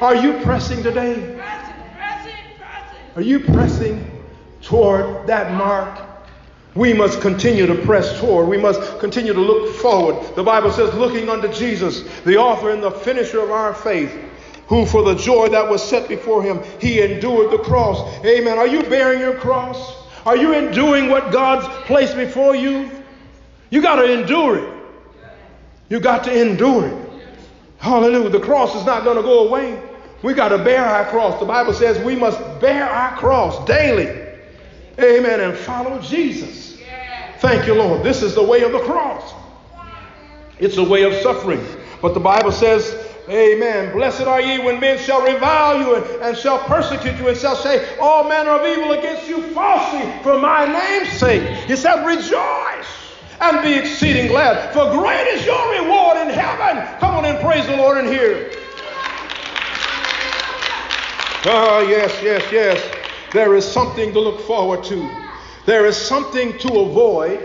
Are 0.00 0.16
you 0.16 0.40
pressing 0.42 0.82
today? 0.82 1.14
Pressing, 1.34 1.74
pressing, 1.96 2.34
pressing. 2.58 2.98
Are 3.16 3.22
you 3.22 3.40
pressing 3.40 4.24
toward 4.62 5.26
that 5.28 5.52
mark? 5.54 6.11
We 6.74 6.94
must 6.94 7.20
continue 7.20 7.66
to 7.66 7.74
press 7.74 8.18
toward. 8.18 8.48
We 8.48 8.56
must 8.56 8.98
continue 8.98 9.34
to 9.34 9.40
look 9.40 9.76
forward. 9.76 10.34
The 10.36 10.42
Bible 10.42 10.70
says, 10.70 10.94
looking 10.94 11.28
unto 11.28 11.52
Jesus, 11.52 12.02
the 12.22 12.38
author 12.38 12.70
and 12.70 12.82
the 12.82 12.90
finisher 12.90 13.40
of 13.40 13.50
our 13.50 13.74
faith, 13.74 14.10
who 14.68 14.86
for 14.86 15.02
the 15.02 15.14
joy 15.14 15.48
that 15.48 15.68
was 15.68 15.86
set 15.86 16.08
before 16.08 16.42
him, 16.42 16.62
he 16.80 17.02
endured 17.02 17.50
the 17.50 17.58
cross. 17.58 18.24
Amen. 18.24 18.58
Are 18.58 18.66
you 18.66 18.82
bearing 18.84 19.20
your 19.20 19.36
cross? 19.38 19.96
Are 20.24 20.36
you 20.36 20.54
enduring 20.54 21.10
what 21.10 21.30
God's 21.30 21.66
placed 21.86 22.16
before 22.16 22.56
you? 22.56 22.90
You 23.68 23.82
got 23.82 23.96
to 23.96 24.10
endure 24.10 24.58
it. 24.58 24.74
You 25.90 26.00
got 26.00 26.24
to 26.24 26.40
endure 26.40 26.86
it. 26.86 27.10
Hallelujah. 27.78 28.30
The 28.30 28.40
cross 28.40 28.74
is 28.74 28.86
not 28.86 29.04
going 29.04 29.16
to 29.16 29.22
go 29.22 29.46
away. 29.48 29.82
We 30.22 30.32
got 30.32 30.48
to 30.50 30.58
bear 30.58 30.84
our 30.84 31.04
cross. 31.06 31.38
The 31.38 31.46
Bible 31.46 31.74
says 31.74 32.02
we 32.02 32.14
must 32.14 32.38
bear 32.60 32.88
our 32.88 33.16
cross 33.18 33.66
daily. 33.66 34.21
Amen. 34.98 35.40
And 35.40 35.56
follow 35.56 36.00
Jesus. 36.00 36.78
Thank 37.38 37.66
you, 37.66 37.74
Lord. 37.74 38.02
This 38.02 38.22
is 38.22 38.34
the 38.34 38.42
way 38.42 38.62
of 38.62 38.72
the 38.72 38.80
cross. 38.80 39.34
It's 40.58 40.76
a 40.76 40.84
way 40.84 41.02
of 41.02 41.14
suffering. 41.22 41.64
But 42.00 42.14
the 42.14 42.20
Bible 42.20 42.52
says, 42.52 43.08
Amen. 43.28 43.92
Blessed 43.92 44.22
are 44.22 44.40
ye 44.40 44.58
when 44.58 44.80
men 44.80 44.98
shall 44.98 45.22
revile 45.22 45.78
you 45.78 45.94
and, 45.94 46.04
and, 46.22 46.36
shall 46.36 46.58
persecute 46.64 47.16
you 47.18 47.28
and 47.28 47.36
shall 47.36 47.54
say 47.54 47.96
all 47.98 48.28
manner 48.28 48.50
of 48.50 48.66
evil 48.66 48.92
against 48.92 49.28
you 49.28 49.42
falsely 49.54 50.10
for 50.22 50.38
my 50.40 50.66
name's 50.66 51.08
sake. 51.12 51.42
He 51.66 51.76
said, 51.76 52.04
Rejoice 52.04 52.86
and 53.40 53.62
be 53.62 53.74
exceeding 53.74 54.28
glad, 54.28 54.72
for 54.72 54.90
great 54.92 55.26
is 55.28 55.44
your 55.46 55.82
reward 55.82 56.16
in 56.18 56.30
heaven. 56.30 56.84
Come 56.98 57.14
on 57.16 57.24
and 57.24 57.38
praise 57.40 57.66
the 57.66 57.76
Lord 57.76 57.98
in 57.98 58.06
here. 58.06 58.50
Oh, 61.44 61.84
yes, 61.88 62.16
yes, 62.22 62.42
yes. 62.52 63.01
There 63.32 63.54
is 63.54 63.64
something 63.64 64.12
to 64.12 64.20
look 64.20 64.40
forward 64.42 64.84
to. 64.84 65.10
There 65.64 65.86
is 65.86 65.96
something 65.96 66.58
to 66.58 66.80
avoid. 66.80 67.40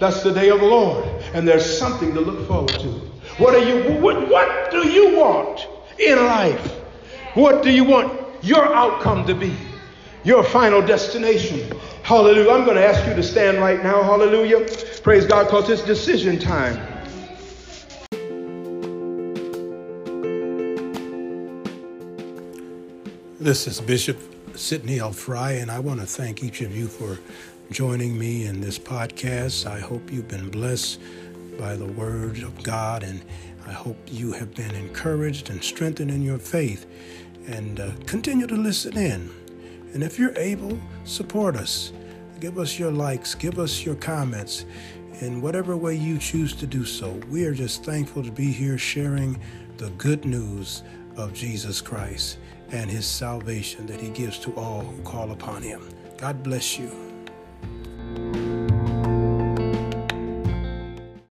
That's 0.00 0.22
the 0.24 0.32
day 0.32 0.50
of 0.50 0.58
the 0.58 0.66
Lord. 0.66 1.04
And 1.32 1.46
there's 1.46 1.78
something 1.78 2.12
to 2.12 2.20
look 2.20 2.48
forward 2.48 2.70
to. 2.80 2.88
What 3.38 3.54
are 3.54 3.62
you 3.62 4.00
what, 4.00 4.28
what 4.28 4.70
do 4.72 4.88
you 4.88 5.16
want 5.16 5.68
in 6.00 6.18
life? 6.18 6.72
What 7.34 7.62
do 7.62 7.70
you 7.70 7.84
want 7.84 8.20
your 8.42 8.74
outcome 8.74 9.26
to 9.28 9.34
be? 9.34 9.56
Your 10.24 10.42
final 10.42 10.82
destination. 10.84 11.70
Hallelujah. 12.02 12.50
I'm 12.50 12.64
going 12.64 12.76
to 12.76 12.84
ask 12.84 13.06
you 13.06 13.14
to 13.14 13.22
stand 13.22 13.58
right 13.58 13.82
now. 13.82 14.02
Hallelujah. 14.02 14.66
Praise 15.02 15.24
God 15.24 15.44
because 15.44 15.70
it's 15.70 15.82
decision 15.82 16.38
time. 16.38 16.80
This 23.38 23.68
is 23.68 23.80
Bishop 23.80 24.35
Sidney 24.56 25.00
L. 25.00 25.12
Frye, 25.12 25.52
and 25.52 25.70
I 25.70 25.78
want 25.78 26.00
to 26.00 26.06
thank 26.06 26.42
each 26.42 26.62
of 26.62 26.74
you 26.74 26.88
for 26.88 27.18
joining 27.70 28.18
me 28.18 28.46
in 28.46 28.60
this 28.60 28.78
podcast. 28.78 29.66
I 29.66 29.78
hope 29.80 30.10
you've 30.10 30.28
been 30.28 30.48
blessed 30.48 30.98
by 31.58 31.76
the 31.76 31.84
Word 31.84 32.38
of 32.38 32.62
God, 32.62 33.02
and 33.02 33.22
I 33.66 33.72
hope 33.72 33.98
you 34.06 34.32
have 34.32 34.54
been 34.54 34.74
encouraged 34.74 35.50
and 35.50 35.62
strengthened 35.62 36.10
in 36.10 36.22
your 36.22 36.38
faith. 36.38 36.86
And 37.46 37.80
uh, 37.80 37.90
continue 38.06 38.46
to 38.46 38.56
listen 38.56 38.96
in. 38.96 39.30
And 39.92 40.02
if 40.02 40.18
you're 40.18 40.36
able, 40.38 40.78
support 41.04 41.54
us. 41.54 41.92
Give 42.40 42.58
us 42.58 42.78
your 42.78 42.90
likes, 42.90 43.34
give 43.34 43.58
us 43.58 43.84
your 43.84 43.94
comments 43.96 44.64
in 45.20 45.42
whatever 45.42 45.76
way 45.76 45.94
you 45.94 46.18
choose 46.18 46.54
to 46.56 46.66
do 46.66 46.84
so. 46.84 47.12
We 47.30 47.44
are 47.44 47.54
just 47.54 47.84
thankful 47.84 48.22
to 48.22 48.32
be 48.32 48.52
here 48.52 48.78
sharing 48.78 49.38
the 49.76 49.90
good 49.90 50.24
news 50.24 50.82
of 51.16 51.34
Jesus 51.34 51.80
Christ 51.82 52.38
and 52.70 52.90
his 52.90 53.06
salvation 53.06 53.86
that 53.86 54.00
he 54.00 54.10
gives 54.10 54.38
to 54.40 54.54
all 54.56 54.80
who 54.82 55.02
call 55.02 55.30
upon 55.32 55.62
him. 55.62 55.88
God 56.16 56.42
bless 56.42 56.78
you. 56.78 56.90